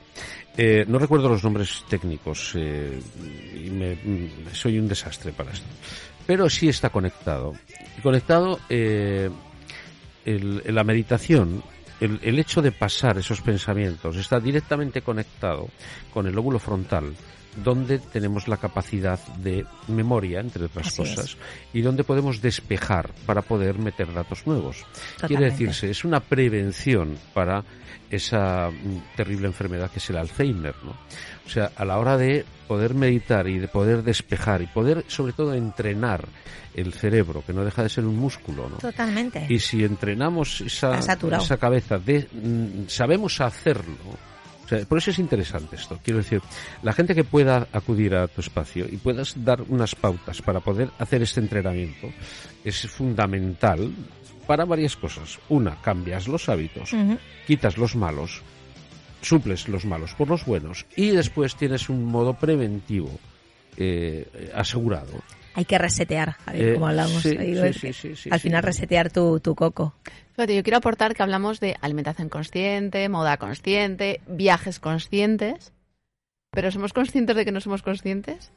Eh, 0.58 0.86
no 0.88 1.00
recuerdo 1.00 1.28
los 1.30 1.44
nombres 1.44 1.84
técnicos 1.90 2.54
eh, 2.56 3.00
y 3.66 3.70
me- 3.70 3.96
mm, 3.96 4.30
soy 4.54 4.80
un 4.80 4.88
desastre 4.88 5.32
para 5.34 5.52
esto. 5.52 5.66
Pero 6.26 6.50
sí 6.50 6.70
está 6.70 6.90
conectado. 6.90 7.54
Y 7.98 8.02
conectado 8.02 8.60
eh, 8.70 9.30
el- 10.26 10.64
la 10.74 10.84
meditación, 10.84 11.62
el, 12.00 12.20
el 12.24 12.40
hecho 12.40 12.62
de 12.62 12.72
pasar 12.72 13.18
esos 13.18 13.42
pensamientos 13.42 14.16
está 14.16 14.40
directamente 14.40 15.02
conectado 15.02 15.70
con 16.14 16.26
el 16.28 16.34
lóbulo 16.36 16.58
frontal, 16.60 17.14
donde 17.64 18.00
tenemos 18.00 18.48
la 18.50 18.58
capacidad 18.58 19.20
de 19.38 19.66
memoria, 19.88 20.40
entre 20.42 20.66
otras 20.66 20.88
Así 20.88 21.04
es. 21.04 21.10
cosas, 21.10 21.38
y 21.74 21.82
donde 21.82 22.04
podemos 22.04 22.42
despejar 22.42 23.12
para 23.26 23.42
poder 23.42 23.78
meter 23.78 24.14
datos 24.14 24.46
nuevos. 24.46 24.84
Quiere 25.26 25.46
decirse, 25.46 25.90
es 25.90 26.04
una 26.04 26.20
prevención 26.20 27.18
para 27.34 27.64
esa 28.10 28.70
mm, 28.70 29.16
terrible 29.16 29.48
enfermedad 29.48 29.90
que 29.92 30.00
es 30.00 30.10
el 30.10 30.18
Alzheimer, 30.18 30.76
¿no? 30.84 30.92
O 31.46 31.50
sea, 31.50 31.72
a 31.76 31.86
la 31.86 31.98
hora 31.98 32.18
de 32.18 32.46
poder 32.68 32.94
meditar 32.94 33.48
y 33.48 33.60
de 33.60 33.68
poder 33.68 34.04
despejar 34.04 34.62
y 34.62 34.68
poder, 34.68 35.06
sobre 35.08 35.34
todo, 35.34 35.54
entrenar 35.54 36.26
el 36.74 36.94
cerebro, 36.94 37.44
que 37.46 37.54
no 37.54 37.64
deja 37.64 37.84
de 37.84 37.90
ser 37.90 38.06
un 38.06 38.18
músculo, 38.18 38.70
¿no? 38.70 38.78
Totalmente. 38.78 39.46
Y 39.50 39.60
si 39.60 39.84
entrenamos 39.84 40.62
esa, 40.62 40.98
esa 40.98 41.58
cabeza, 41.58 41.98
de, 41.98 42.28
mm, 42.32 42.88
sabemos 42.88 43.40
hacerlo. 43.42 43.96
O 44.66 44.68
sea, 44.68 44.84
por 44.86 44.98
eso 44.98 45.12
es 45.12 45.20
interesante 45.20 45.76
esto. 45.76 46.00
Quiero 46.04 46.18
decir, 46.18 46.42
la 46.82 46.92
gente 46.92 47.14
que 47.14 47.24
pueda 47.24 47.68
acudir 47.72 48.16
a 48.16 48.28
tu 48.28 48.42
espacio 48.42 48.86
y 48.92 48.98
puedas 48.98 49.36
dar 49.46 49.62
unas 49.70 49.94
pautas 49.96 50.42
para 50.42 50.60
poder 50.60 50.90
hacer 50.98 51.22
este 51.22 51.40
entrenamiento 51.40 52.10
es 52.64 52.82
fundamental 52.90 53.92
para 54.48 54.66
varias 54.66 54.96
cosas. 54.96 55.40
Una, 55.50 55.80
cambias 55.82 56.28
los 56.28 56.50
hábitos, 56.50 56.92
quitas 57.46 57.78
los 57.78 57.96
malos, 57.96 58.42
suples 59.22 59.68
los 59.68 59.86
malos 59.86 60.14
por 60.16 60.30
los 60.30 60.46
buenos 60.46 60.86
y 60.96 61.10
después 61.12 61.56
tienes 61.56 61.90
un 61.90 62.04
modo 62.06 62.34
preventivo 62.34 63.12
eh, 63.78 64.52
asegurado. 64.56 65.22
Hay 65.56 65.66
que 65.66 65.78
resetear, 65.78 66.34
Javier, 66.46 66.70
Eh, 66.70 66.74
como 66.74 66.88
hablamos. 66.88 67.22
sí, 67.22 67.94
sí, 67.94 68.16
sí, 68.16 68.30
al 68.30 68.40
final 68.40 68.62
resetear 68.64 69.12
tu, 69.12 69.40
tu 69.40 69.56
coco. 69.56 69.96
Fíjate, 70.36 70.56
yo 70.56 70.64
quiero 70.64 70.78
aportar 70.78 71.16
que 71.16 71.24
hablamos 71.24 71.60
de 71.60 71.76
alimentación 71.82 72.28
consciente, 72.30 73.08
moda 73.10 73.38
consciente, 73.38 74.20
viajes 74.28 74.80
conscientes. 74.80 75.72
Pero 76.52 76.72
¿somos 76.72 76.94
conscientes 76.94 77.36
de 77.36 77.46
que 77.46 77.52
no 77.52 77.62
somos 77.62 77.82
conscientes? 77.82 78.52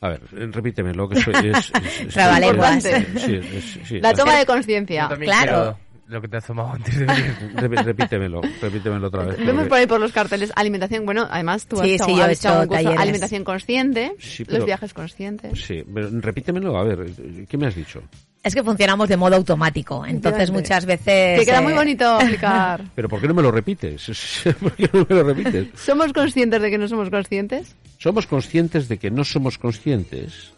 A 0.00 0.08
ver, 0.10 0.20
eh, 0.36 0.46
repítemelo, 0.50 1.08
que 1.08 1.18
eso 1.18 1.30
es... 1.32 1.44
es- 1.44 1.72
es- 2.06 2.14
Trabalenguas. 2.14 2.82
Sí, 2.82 3.34
es- 3.34 3.78
sí, 3.84 4.00
La 4.00 4.14
toma 4.14 4.36
de 4.36 4.46
conciencia. 4.46 5.08
Claro. 5.08 5.76
lo 6.06 6.20
que 6.20 6.26
te 6.28 6.36
has 6.38 6.44
tomado 6.46 6.72
antes 6.72 6.98
de 6.98 7.04
venir. 7.04 7.34
Repítemelo, 7.84 8.40
repítemelo 8.62 9.06
otra 9.08 9.24
vez. 9.24 9.38
Vemos 9.38 9.54
porque- 9.54 9.68
por 9.68 9.78
ahí 9.78 9.86
por 9.86 10.00
los 10.00 10.12
carteles 10.12 10.52
alimentación. 10.56 11.04
Bueno, 11.04 11.26
además 11.30 11.66
tú 11.66 11.76
has 11.80 11.82
Sí, 11.86 11.94
hecho, 11.94 12.04
sí, 12.06 12.16
yo 12.16 12.22
has 12.24 12.28
he 12.30 12.32
hecho 12.32 12.48
hecho 12.48 12.60
un 12.60 12.66
curso 12.68 12.82
talleres. 12.82 13.00
alimentación 13.00 13.44
consciente, 13.44 14.12
Sí, 14.18 14.44
pero- 14.44 14.58
los 14.58 14.66
viajes 14.66 14.94
conscientes. 14.94 15.60
Sí, 15.60 15.84
pero 15.92 16.08
repítemelo, 16.12 16.76
a 16.78 16.84
ver, 16.84 17.06
¿qué 17.48 17.56
me 17.58 17.66
has 17.66 17.74
dicho? 17.74 18.02
Es 18.42 18.54
que 18.54 18.62
funcionamos 18.62 19.08
de 19.08 19.18
modo 19.18 19.36
automático, 19.36 20.06
entonces 20.06 20.50
muchas 20.50 20.86
veces... 20.86 21.38
Que 21.38 21.44
queda 21.44 21.58
eh, 21.58 21.62
muy 21.62 21.74
bonito 21.74 22.08
aplicar. 22.20 22.82
¿Pero 22.94 23.08
por 23.08 23.20
qué 23.20 23.28
no 23.28 23.34
me 23.34 23.42
lo 23.42 23.50
repites? 23.50 24.42
¿Por 24.60 24.72
qué 24.72 24.88
no 24.92 25.06
me 25.06 25.14
lo 25.14 25.22
repites? 25.24 25.68
¿Somos 25.74 26.12
conscientes 26.14 26.62
de 26.62 26.70
que 26.70 26.78
no 26.78 26.88
somos 26.88 27.10
conscientes? 27.10 27.76
¿Somos 27.98 28.26
conscientes 28.26 28.88
de 28.88 28.98
que 28.98 29.10
no 29.10 29.24
somos 29.24 29.58
conscientes? 29.58 30.52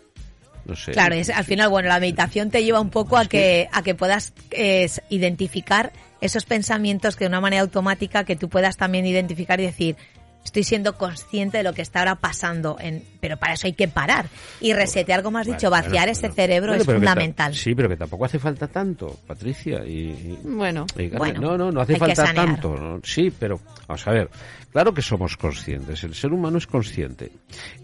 No 0.65 0.77
sé. 0.77 0.93
Claro, 0.93 1.17
es, 1.17 1.29
al 1.29 1.45
final, 1.45 1.71
bueno, 1.71 1.89
la 1.89 1.99
meditación 1.99 2.51
te 2.51 2.63
lleva 2.63 2.79
un 2.81 2.91
poco 2.91 3.17
a 3.17 3.25
que, 3.25 3.69
a 3.73 3.83
que 3.83 3.97
puedas 3.97 4.33
eh, 4.53 4.89
identificar 5.09 5.93
esos 6.21 6.45
pensamientos 6.45 7.17
que 7.17 7.25
de 7.25 7.31
una 7.31 7.41
manera 7.41 7.63
automática 7.63 8.23
que 8.23 8.37
tú 8.37 8.49
puedas 8.49 8.77
también 8.77 9.07
identificar 9.07 9.59
y 9.59 9.65
decir, 9.65 9.97
estoy 10.45 10.65
siendo 10.65 10.97
consciente 10.97 11.59
de 11.59 11.63
lo 11.63 11.73
que 11.73 11.83
está 11.83 12.01
ahora 12.01 12.17
pasando, 12.17 12.77
en, 12.81 13.05
pero 13.21 13.37
para 13.37 13.55
eso 13.55 13.67
hay 13.67 13.73
que 13.73 13.89
parar 13.89 14.27
y 14.61 14.73
resetear, 14.73 15.23
como 15.23 15.39
has 15.39 15.47
dicho, 15.47 15.71
vaciar 15.71 15.93
bueno, 16.07 16.13
ese 16.13 16.21
bueno. 16.23 16.35
cerebro 16.35 16.71
Bueno, 16.73 16.83
es 16.83 16.87
fundamental. 16.87 17.55
Sí, 17.55 17.75
pero 17.75 17.89
que 17.89 17.97
tampoco 17.97 18.25
hace 18.25 18.39
falta 18.39 18.67
tanto, 18.69 19.19
Patricia. 19.27 19.85
Y, 19.87 20.11
y- 20.11 20.39
Bueno, 20.45 20.87
y- 20.99 21.09
Bueno, 21.09 21.41
no, 21.41 21.57
no, 21.59 21.71
no 21.73 21.81
hace 21.81 21.97
falta 21.97 22.33
tanto. 22.35 22.77
¿no? 22.77 23.01
Sí, 23.05 23.33
pero 23.39 23.61
vamos 23.87 24.07
a 24.07 24.11
ver. 24.13 24.31
Claro 24.73 24.93
que 24.95 25.03
somos 25.03 25.37
conscientes. 25.37 26.03
El 26.05 26.15
ser 26.15 26.33
humano 26.33 26.57
es 26.59 26.67
consciente. 26.67 27.31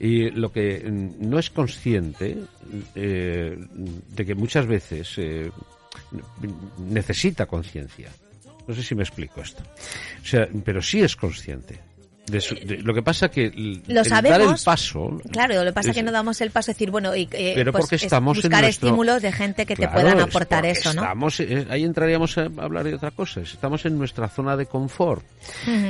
Y 0.00 0.30
lo 0.30 0.50
que 0.50 0.82
no 0.90 1.38
es 1.38 1.50
consciente 1.50 2.38
eh, 2.94 3.58
de 4.08 4.24
que 4.26 4.34
muchas 4.34 4.66
veces 4.66 5.12
eh, 5.18 5.50
necesita 6.78 7.46
conciencia. 7.46 8.08
No 8.66 8.74
sé 8.74 8.82
si 8.82 8.94
me 8.94 9.02
explico 9.02 9.40
esto. 9.40 9.62
O 10.22 10.26
sea, 10.26 10.48
pero 10.64 10.82
sí 10.82 11.00
es 11.00 11.16
consciente. 11.16 11.78
De 12.30 12.40
su- 12.40 12.54
de- 12.54 12.78
lo 12.82 12.92
que 12.94 13.02
pasa 13.02 13.28
que 13.30 13.46
el, 13.46 13.82
Lo 13.86 14.02
el 14.02 14.08
dar 14.08 14.24
el 14.26 14.32
sabemos. 14.32 14.64
paso. 14.64 15.20
Claro, 15.30 15.54
lo 15.56 15.64
que 15.64 15.72
pasa 15.72 15.90
es 15.90 15.94
que 15.94 16.00
es- 16.00 16.06
no 16.06 16.12
damos 16.12 16.40
el 16.40 16.50
paso 16.50 16.66
de 16.70 16.74
decir, 16.74 16.90
bueno, 16.90 17.14
y, 17.16 17.28
eh, 17.32 17.52
Pero 17.54 17.72
pues, 17.72 17.82
porque 17.82 17.96
es 17.96 18.04
estamos 18.04 18.36
en 18.38 18.42
buscar 18.42 18.62
nuestro- 18.62 18.88
estímulos 18.88 19.22
de 19.22 19.32
gente 19.32 19.66
que 19.66 19.76
te 19.76 19.88
puedan 19.88 20.18
es 20.18 20.24
aportar 20.24 20.66
eso, 20.66 20.92
¿no? 20.94 21.02
Estamos, 21.02 21.40
eh, 21.40 21.66
ahí 21.70 21.84
entraríamos 21.84 22.36
a 22.38 22.44
hablar 22.58 22.84
de 22.84 22.94
otra 22.94 23.10
cosa. 23.10 23.40
Estamos 23.40 23.84
en 23.86 23.98
nuestra 23.98 24.28
zona 24.28 24.56
de 24.56 24.66
confort. 24.66 25.24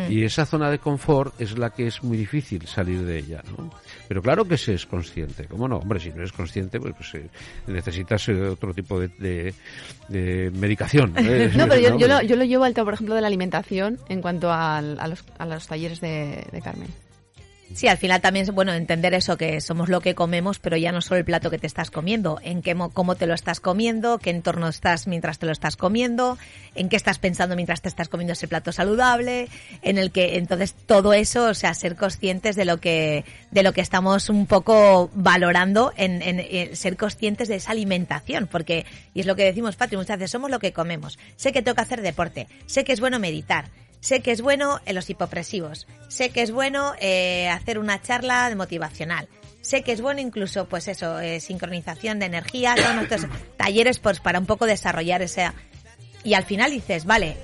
Y 0.08 0.22
esa 0.24 0.46
zona 0.46 0.70
de 0.70 0.78
confort 0.78 1.38
es 1.40 1.58
la 1.58 1.70
que 1.70 1.86
es 1.88 2.02
muy 2.02 2.16
difícil 2.16 2.66
salir 2.66 3.02
de 3.02 3.18
ella, 3.18 3.42
¿no? 3.56 3.70
Pero 4.06 4.22
claro 4.22 4.44
que 4.44 4.56
se 4.56 4.74
es 4.74 4.86
consciente. 4.86 5.44
¿Cómo 5.46 5.68
no? 5.68 5.76
Hombre, 5.78 6.00
si 6.00 6.10
no 6.10 6.16
eres 6.16 6.32
consciente, 6.32 6.80
pues, 6.80 6.94
pues, 6.96 7.14
eh, 7.14 7.28
necesitas 7.66 8.28
eh, 8.28 8.40
otro 8.48 8.72
tipo 8.74 8.98
de, 9.00 9.08
de- 9.18 9.54
de 10.08 10.50
medicación. 10.52 11.14
¿eh? 11.16 11.50
No, 11.56 11.66
pero 11.68 11.80
yo, 11.80 11.98
yo, 11.98 12.08
lo, 12.08 12.22
yo 12.22 12.36
lo 12.36 12.44
llevo 12.44 12.64
al 12.64 12.74
tema, 12.74 12.84
por 12.86 12.94
ejemplo, 12.94 13.14
de 13.14 13.20
la 13.20 13.26
alimentación 13.26 13.98
en 14.08 14.20
cuanto 14.22 14.52
al- 14.52 14.98
a, 15.00 15.08
los, 15.08 15.24
a 15.38 15.46
los 15.46 15.66
talleres 15.66 16.00
de, 16.00 16.27
de 16.50 16.60
Carmen. 16.62 16.88
Sí, 17.74 17.86
al 17.86 17.98
final 17.98 18.22
también 18.22 18.44
es 18.44 18.50
bueno 18.50 18.72
entender 18.72 19.12
eso, 19.12 19.36
que 19.36 19.60
somos 19.60 19.90
lo 19.90 20.00
que 20.00 20.14
comemos, 20.14 20.58
pero 20.58 20.78
ya 20.78 20.90
no 20.90 21.02
solo 21.02 21.18
el 21.18 21.26
plato 21.26 21.50
que 21.50 21.58
te 21.58 21.66
estás 21.66 21.90
comiendo, 21.90 22.40
en 22.42 22.62
qué, 22.62 22.74
mo- 22.74 22.88
cómo 22.88 23.14
te 23.14 23.26
lo 23.26 23.34
estás 23.34 23.60
comiendo, 23.60 24.16
qué 24.16 24.30
entorno 24.30 24.68
estás 24.68 25.06
mientras 25.06 25.38
te 25.38 25.44
lo 25.44 25.52
estás 25.52 25.76
comiendo, 25.76 26.38
en 26.74 26.88
qué 26.88 26.96
estás 26.96 27.18
pensando 27.18 27.56
mientras 27.56 27.82
te 27.82 27.90
estás 27.90 28.08
comiendo 28.08 28.32
ese 28.32 28.48
plato 28.48 28.72
saludable, 28.72 29.50
en 29.82 29.98
el 29.98 30.12
que 30.12 30.38
entonces 30.38 30.72
todo 30.86 31.12
eso, 31.12 31.44
o 31.44 31.52
sea, 31.52 31.74
ser 31.74 31.94
conscientes 31.94 32.56
de 32.56 32.64
lo 32.64 32.78
que, 32.78 33.26
de 33.50 33.62
lo 33.62 33.74
que 33.74 33.82
estamos 33.82 34.30
un 34.30 34.46
poco 34.46 35.10
valorando 35.12 35.92
en 35.98 36.74
ser 36.74 36.96
conscientes 36.96 37.48
de 37.48 37.56
esa 37.56 37.72
alimentación, 37.72 38.46
porque, 38.50 38.86
y 39.12 39.20
es 39.20 39.26
lo 39.26 39.36
que 39.36 39.44
decimos, 39.44 39.76
Patri, 39.76 39.98
muchas 39.98 40.18
veces 40.18 40.30
somos 40.30 40.50
lo 40.50 40.58
que 40.58 40.72
comemos. 40.72 41.18
Sé 41.36 41.52
que 41.52 41.60
tengo 41.60 41.74
que 41.74 41.82
hacer 41.82 42.00
deporte, 42.00 42.48
sé 42.64 42.84
que 42.84 42.94
es 42.94 43.00
bueno 43.00 43.18
meditar, 43.18 43.66
Sé 44.00 44.20
que 44.20 44.32
es 44.32 44.40
bueno 44.42 44.80
en 44.86 44.94
los 44.94 45.10
hipopresivos. 45.10 45.86
Sé 46.08 46.30
que 46.30 46.42
es 46.42 46.50
bueno 46.50 46.94
eh, 47.00 47.48
hacer 47.48 47.78
una 47.78 48.00
charla 48.00 48.48
de 48.48 48.56
motivacional. 48.56 49.28
Sé 49.60 49.82
que 49.82 49.92
es 49.92 50.00
bueno 50.00 50.20
incluso, 50.20 50.66
pues 50.68 50.88
eso, 50.88 51.18
eh, 51.20 51.40
sincronización 51.40 52.18
de 52.18 52.26
energía, 52.26 52.74
todos 52.76 52.94
nuestros 52.94 53.26
talleres 53.56 53.98
pues 53.98 54.20
para 54.20 54.38
un 54.38 54.46
poco 54.46 54.66
desarrollar 54.66 55.22
esa... 55.22 55.54
Y 56.24 56.34
al 56.34 56.44
final 56.44 56.70
dices, 56.70 57.04
vale, 57.04 57.36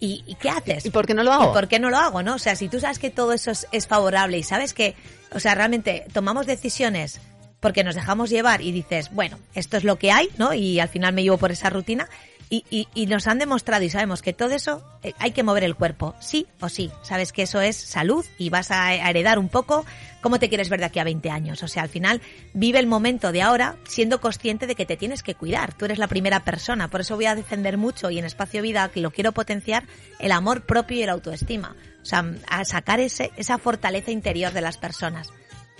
¿y, 0.00 0.24
y 0.26 0.34
qué 0.36 0.50
haces? 0.50 0.84
¿Y 0.86 0.90
por 0.90 1.06
qué 1.06 1.14
no 1.14 1.22
lo 1.22 1.32
hago? 1.32 1.50
¿Y 1.50 1.54
por 1.54 1.68
qué 1.68 1.78
no 1.78 1.90
lo 1.90 1.98
hago, 1.98 2.22
no? 2.22 2.34
O 2.34 2.38
sea, 2.38 2.56
si 2.56 2.68
tú 2.68 2.80
sabes 2.80 2.98
que 2.98 3.10
todo 3.10 3.32
eso 3.32 3.50
es, 3.50 3.66
es 3.72 3.86
favorable 3.86 4.38
y 4.38 4.42
sabes 4.42 4.74
que, 4.74 4.94
o 5.32 5.40
sea, 5.40 5.54
realmente 5.54 6.06
tomamos 6.12 6.46
decisiones 6.46 7.20
porque 7.64 7.82
nos 7.82 7.94
dejamos 7.94 8.28
llevar 8.28 8.60
y 8.60 8.72
dices, 8.72 9.10
bueno, 9.10 9.38
esto 9.54 9.78
es 9.78 9.84
lo 9.84 9.96
que 9.96 10.12
hay, 10.12 10.28
¿no? 10.36 10.52
Y 10.52 10.80
al 10.80 10.90
final 10.90 11.14
me 11.14 11.22
llevo 11.22 11.38
por 11.38 11.50
esa 11.50 11.70
rutina. 11.70 12.10
Y, 12.54 12.64
y- 12.70 12.88
y 12.94 13.06
nos 13.06 13.26
han 13.26 13.38
demostrado 13.38 13.82
y 13.84 13.90
sabemos 13.90 14.22
que 14.22 14.32
todo 14.32 14.50
eso 14.54 14.84
eh, 15.02 15.12
hay 15.18 15.32
que 15.32 15.42
mover 15.42 15.64
el 15.64 15.74
cuerpo, 15.74 16.14
sí 16.20 16.46
o 16.60 16.68
sí. 16.68 16.90
Sabes 17.02 17.32
que 17.32 17.42
eso 17.42 17.60
es 17.60 17.76
salud 17.76 18.24
y 18.38 18.50
vas 18.50 18.70
a 18.70 18.84
a 18.86 19.10
heredar 19.10 19.38
un 19.38 19.48
poco 19.48 19.84
cómo 20.20 20.38
te 20.38 20.48
quieres 20.48 20.68
ver 20.68 20.78
de 20.80 20.86
aquí 20.86 20.98
a 20.98 21.04
20 21.04 21.30
años. 21.30 21.62
O 21.62 21.68
sea, 21.68 21.82
al 21.82 21.88
final 21.88 22.20
vive 22.52 22.78
el 22.78 22.86
momento 22.86 23.32
de 23.32 23.42
ahora 23.42 23.76
siendo 23.88 24.20
consciente 24.20 24.66
de 24.66 24.74
que 24.74 24.86
te 24.86 24.96
tienes 24.96 25.22
que 25.22 25.34
cuidar. 25.34 25.74
Tú 25.74 25.84
eres 25.86 25.98
la 25.98 26.06
primera 26.06 26.40
persona. 26.44 26.88
Por 26.88 27.00
eso 27.00 27.16
voy 27.16 27.26
a 27.26 27.34
defender 27.34 27.76
mucho 27.76 28.10
y 28.10 28.18
en 28.18 28.24
Espacio 28.24 28.62
Vida, 28.62 28.88
que 28.90 29.00
lo 29.00 29.10
quiero 29.10 29.32
potenciar, 29.32 29.84
el 30.20 30.32
amor 30.32 30.62
propio 30.64 31.02
y 31.02 31.06
la 31.06 31.12
autoestima. 31.12 31.74
O 32.02 32.04
sea, 32.04 32.24
a 32.48 32.64
sacar 32.64 33.00
ese, 33.00 33.30
esa 33.36 33.58
fortaleza 33.58 34.10
interior 34.10 34.52
de 34.52 34.60
las 34.60 34.76
personas. 34.78 35.28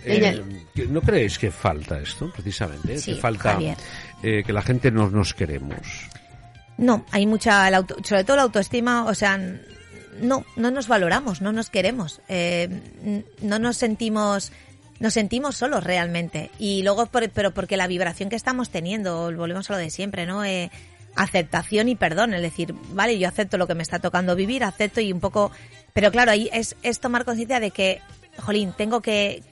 Eh, 0.06 0.42
¿No 0.90 1.00
creéis 1.00 1.38
que 1.38 1.50
falta 1.50 1.98
esto, 1.98 2.30
precisamente? 2.32 2.98
Sí, 2.98 3.14
que 3.14 3.20
falta 3.20 3.58
eh, 4.22 4.42
que 4.44 4.52
la 4.52 4.60
gente 4.62 4.90
no 4.90 5.08
nos 5.10 5.32
queremos. 5.32 5.78
No, 6.78 7.04
hay 7.10 7.26
mucha, 7.26 7.66
auto- 7.68 7.96
sobre 8.04 8.24
todo 8.24 8.36
la 8.36 8.42
autoestima, 8.42 9.04
o 9.04 9.14
sea, 9.14 9.38
no, 10.20 10.44
no 10.56 10.70
nos 10.70 10.88
valoramos, 10.88 11.40
no 11.40 11.52
nos 11.52 11.70
queremos, 11.70 12.20
eh, 12.28 13.24
no 13.40 13.58
nos 13.58 13.76
sentimos, 13.76 14.52
nos 15.00 15.14
sentimos 15.14 15.56
solos 15.56 15.84
realmente. 15.84 16.50
Y 16.58 16.82
luego, 16.82 17.06
pero 17.06 17.52
porque 17.54 17.76
la 17.76 17.86
vibración 17.86 18.28
que 18.28 18.36
estamos 18.36 18.70
teniendo, 18.70 19.32
volvemos 19.36 19.70
a 19.70 19.74
lo 19.74 19.78
de 19.78 19.90
siempre, 19.90 20.26
¿no? 20.26 20.44
Eh, 20.44 20.70
aceptación 21.16 21.88
y 21.88 21.94
perdón, 21.94 22.34
es 22.34 22.42
decir, 22.42 22.74
vale, 22.90 23.18
yo 23.20 23.28
acepto 23.28 23.56
lo 23.56 23.68
que 23.68 23.74
me 23.76 23.84
está 23.84 24.00
tocando 24.00 24.34
vivir, 24.34 24.64
acepto 24.64 25.00
y 25.00 25.12
un 25.12 25.20
poco, 25.20 25.52
pero 25.92 26.10
claro, 26.10 26.32
ahí 26.32 26.50
es, 26.52 26.74
es 26.82 26.98
tomar 26.98 27.24
conciencia 27.24 27.60
de 27.60 27.70
que, 27.70 28.00
jolín, 28.38 28.72
tengo 28.76 29.00
que, 29.00 29.44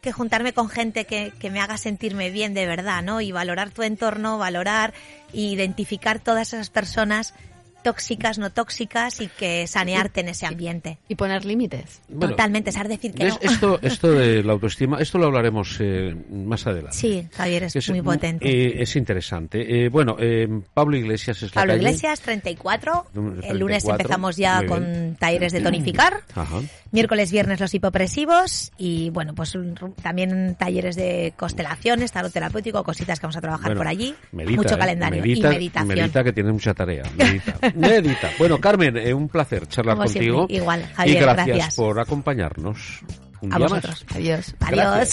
que 0.00 0.12
juntarme 0.12 0.52
con 0.52 0.68
gente 0.68 1.04
que, 1.04 1.32
que 1.38 1.50
me 1.50 1.60
haga 1.60 1.76
sentirme 1.76 2.30
bien 2.30 2.54
de 2.54 2.66
verdad, 2.66 3.02
¿no? 3.02 3.20
Y 3.20 3.32
valorar 3.32 3.70
tu 3.70 3.82
entorno, 3.82 4.38
valorar 4.38 4.94
e 5.32 5.40
identificar 5.40 6.20
todas 6.20 6.52
esas 6.52 6.70
personas 6.70 7.34
tóxicas, 7.82 8.38
no 8.38 8.50
tóxicas 8.50 9.20
y 9.20 9.28
que 9.28 9.66
sanearte 9.66 10.20
en 10.20 10.28
ese 10.28 10.46
ambiente. 10.46 10.98
Y 11.08 11.14
poner 11.14 11.44
límites. 11.44 12.00
Bueno, 12.08 12.30
Totalmente, 12.30 12.72
saber 12.72 12.88
decir 12.88 13.12
que 13.14 13.24
¿ves? 13.24 13.34
no. 13.42 13.50
Esto, 13.50 13.78
esto 13.82 14.12
de 14.12 14.42
la 14.42 14.52
autoestima, 14.52 14.98
esto 15.00 15.18
lo 15.18 15.26
hablaremos 15.26 15.76
eh, 15.80 16.14
más 16.30 16.66
adelante. 16.66 16.96
Sí, 16.96 17.26
Javier, 17.32 17.64
es 17.64 17.72
Que 17.72 17.92
muy 17.92 18.02
potente. 18.02 18.48
eh, 18.48 18.82
es 18.82 18.94
interesante. 18.96 19.84
Eh, 19.84 19.88
bueno, 19.88 20.16
eh, 20.18 20.48
Pablo 20.74 20.96
Iglesias 20.96 21.42
es 21.42 21.50
la 21.54 21.60
Pablo 21.62 21.72
calle. 21.74 21.82
Iglesias, 21.84 22.20
34. 22.20 23.06
El 23.14 23.58
lunes 23.58 23.82
34, 23.84 23.90
empezamos 23.92 24.36
ya 24.36 24.58
muy 24.58 24.66
con 24.66 24.84
bien. 24.84 25.16
talleres 25.18 25.52
de 25.52 25.60
tonificar. 25.60 26.20
Ajá. 26.34 26.60
Miércoles, 26.90 27.30
viernes 27.30 27.60
los 27.60 27.74
hipopresivos 27.74 28.72
y 28.78 29.10
bueno, 29.10 29.34
pues 29.34 29.54
un- 29.54 29.74
también 30.02 30.56
talleres 30.58 30.96
de 30.96 31.34
constelaciones, 31.36 32.12
tarot 32.12 32.32
terapéutico, 32.32 32.82
cositas 32.82 33.20
que 33.20 33.26
vamos 33.26 33.36
a 33.36 33.40
trabajar 33.42 33.66
Bueno, 33.68 33.80
por 33.80 33.88
allí. 33.88 34.14
medita, 34.32 34.56
Mucho 34.56 34.74
¿eh? 34.74 34.78
calendario 34.78 35.20
Medita, 35.22 35.48
y 35.48 35.50
meditación. 35.56 35.88
Medita 35.98 36.24
que 36.24 36.32
tienes 36.32 36.52
mucha 36.52 36.72
tarea. 36.74 37.02
Medita. 37.16 37.58
Bueno, 38.38 38.58
Carmen, 38.60 38.96
eh, 38.96 39.12
un 39.14 39.28
placer 39.28 39.66
charlar 39.66 39.96
Como 39.96 40.06
contigo. 40.06 40.36
siempre, 40.38 40.56
igual, 40.56 40.90
Javier, 40.94 41.16
y 41.16 41.20
gracias, 41.20 41.46
gracias. 41.46 41.74
por 41.76 42.00
acompañarnos. 42.00 43.00
Un 43.40 43.52
A 43.52 43.56
día 43.58 43.66
vosotros. 43.68 44.04
más. 44.08 44.16
Adiós. 44.16 44.54
Adiós. 44.60 45.10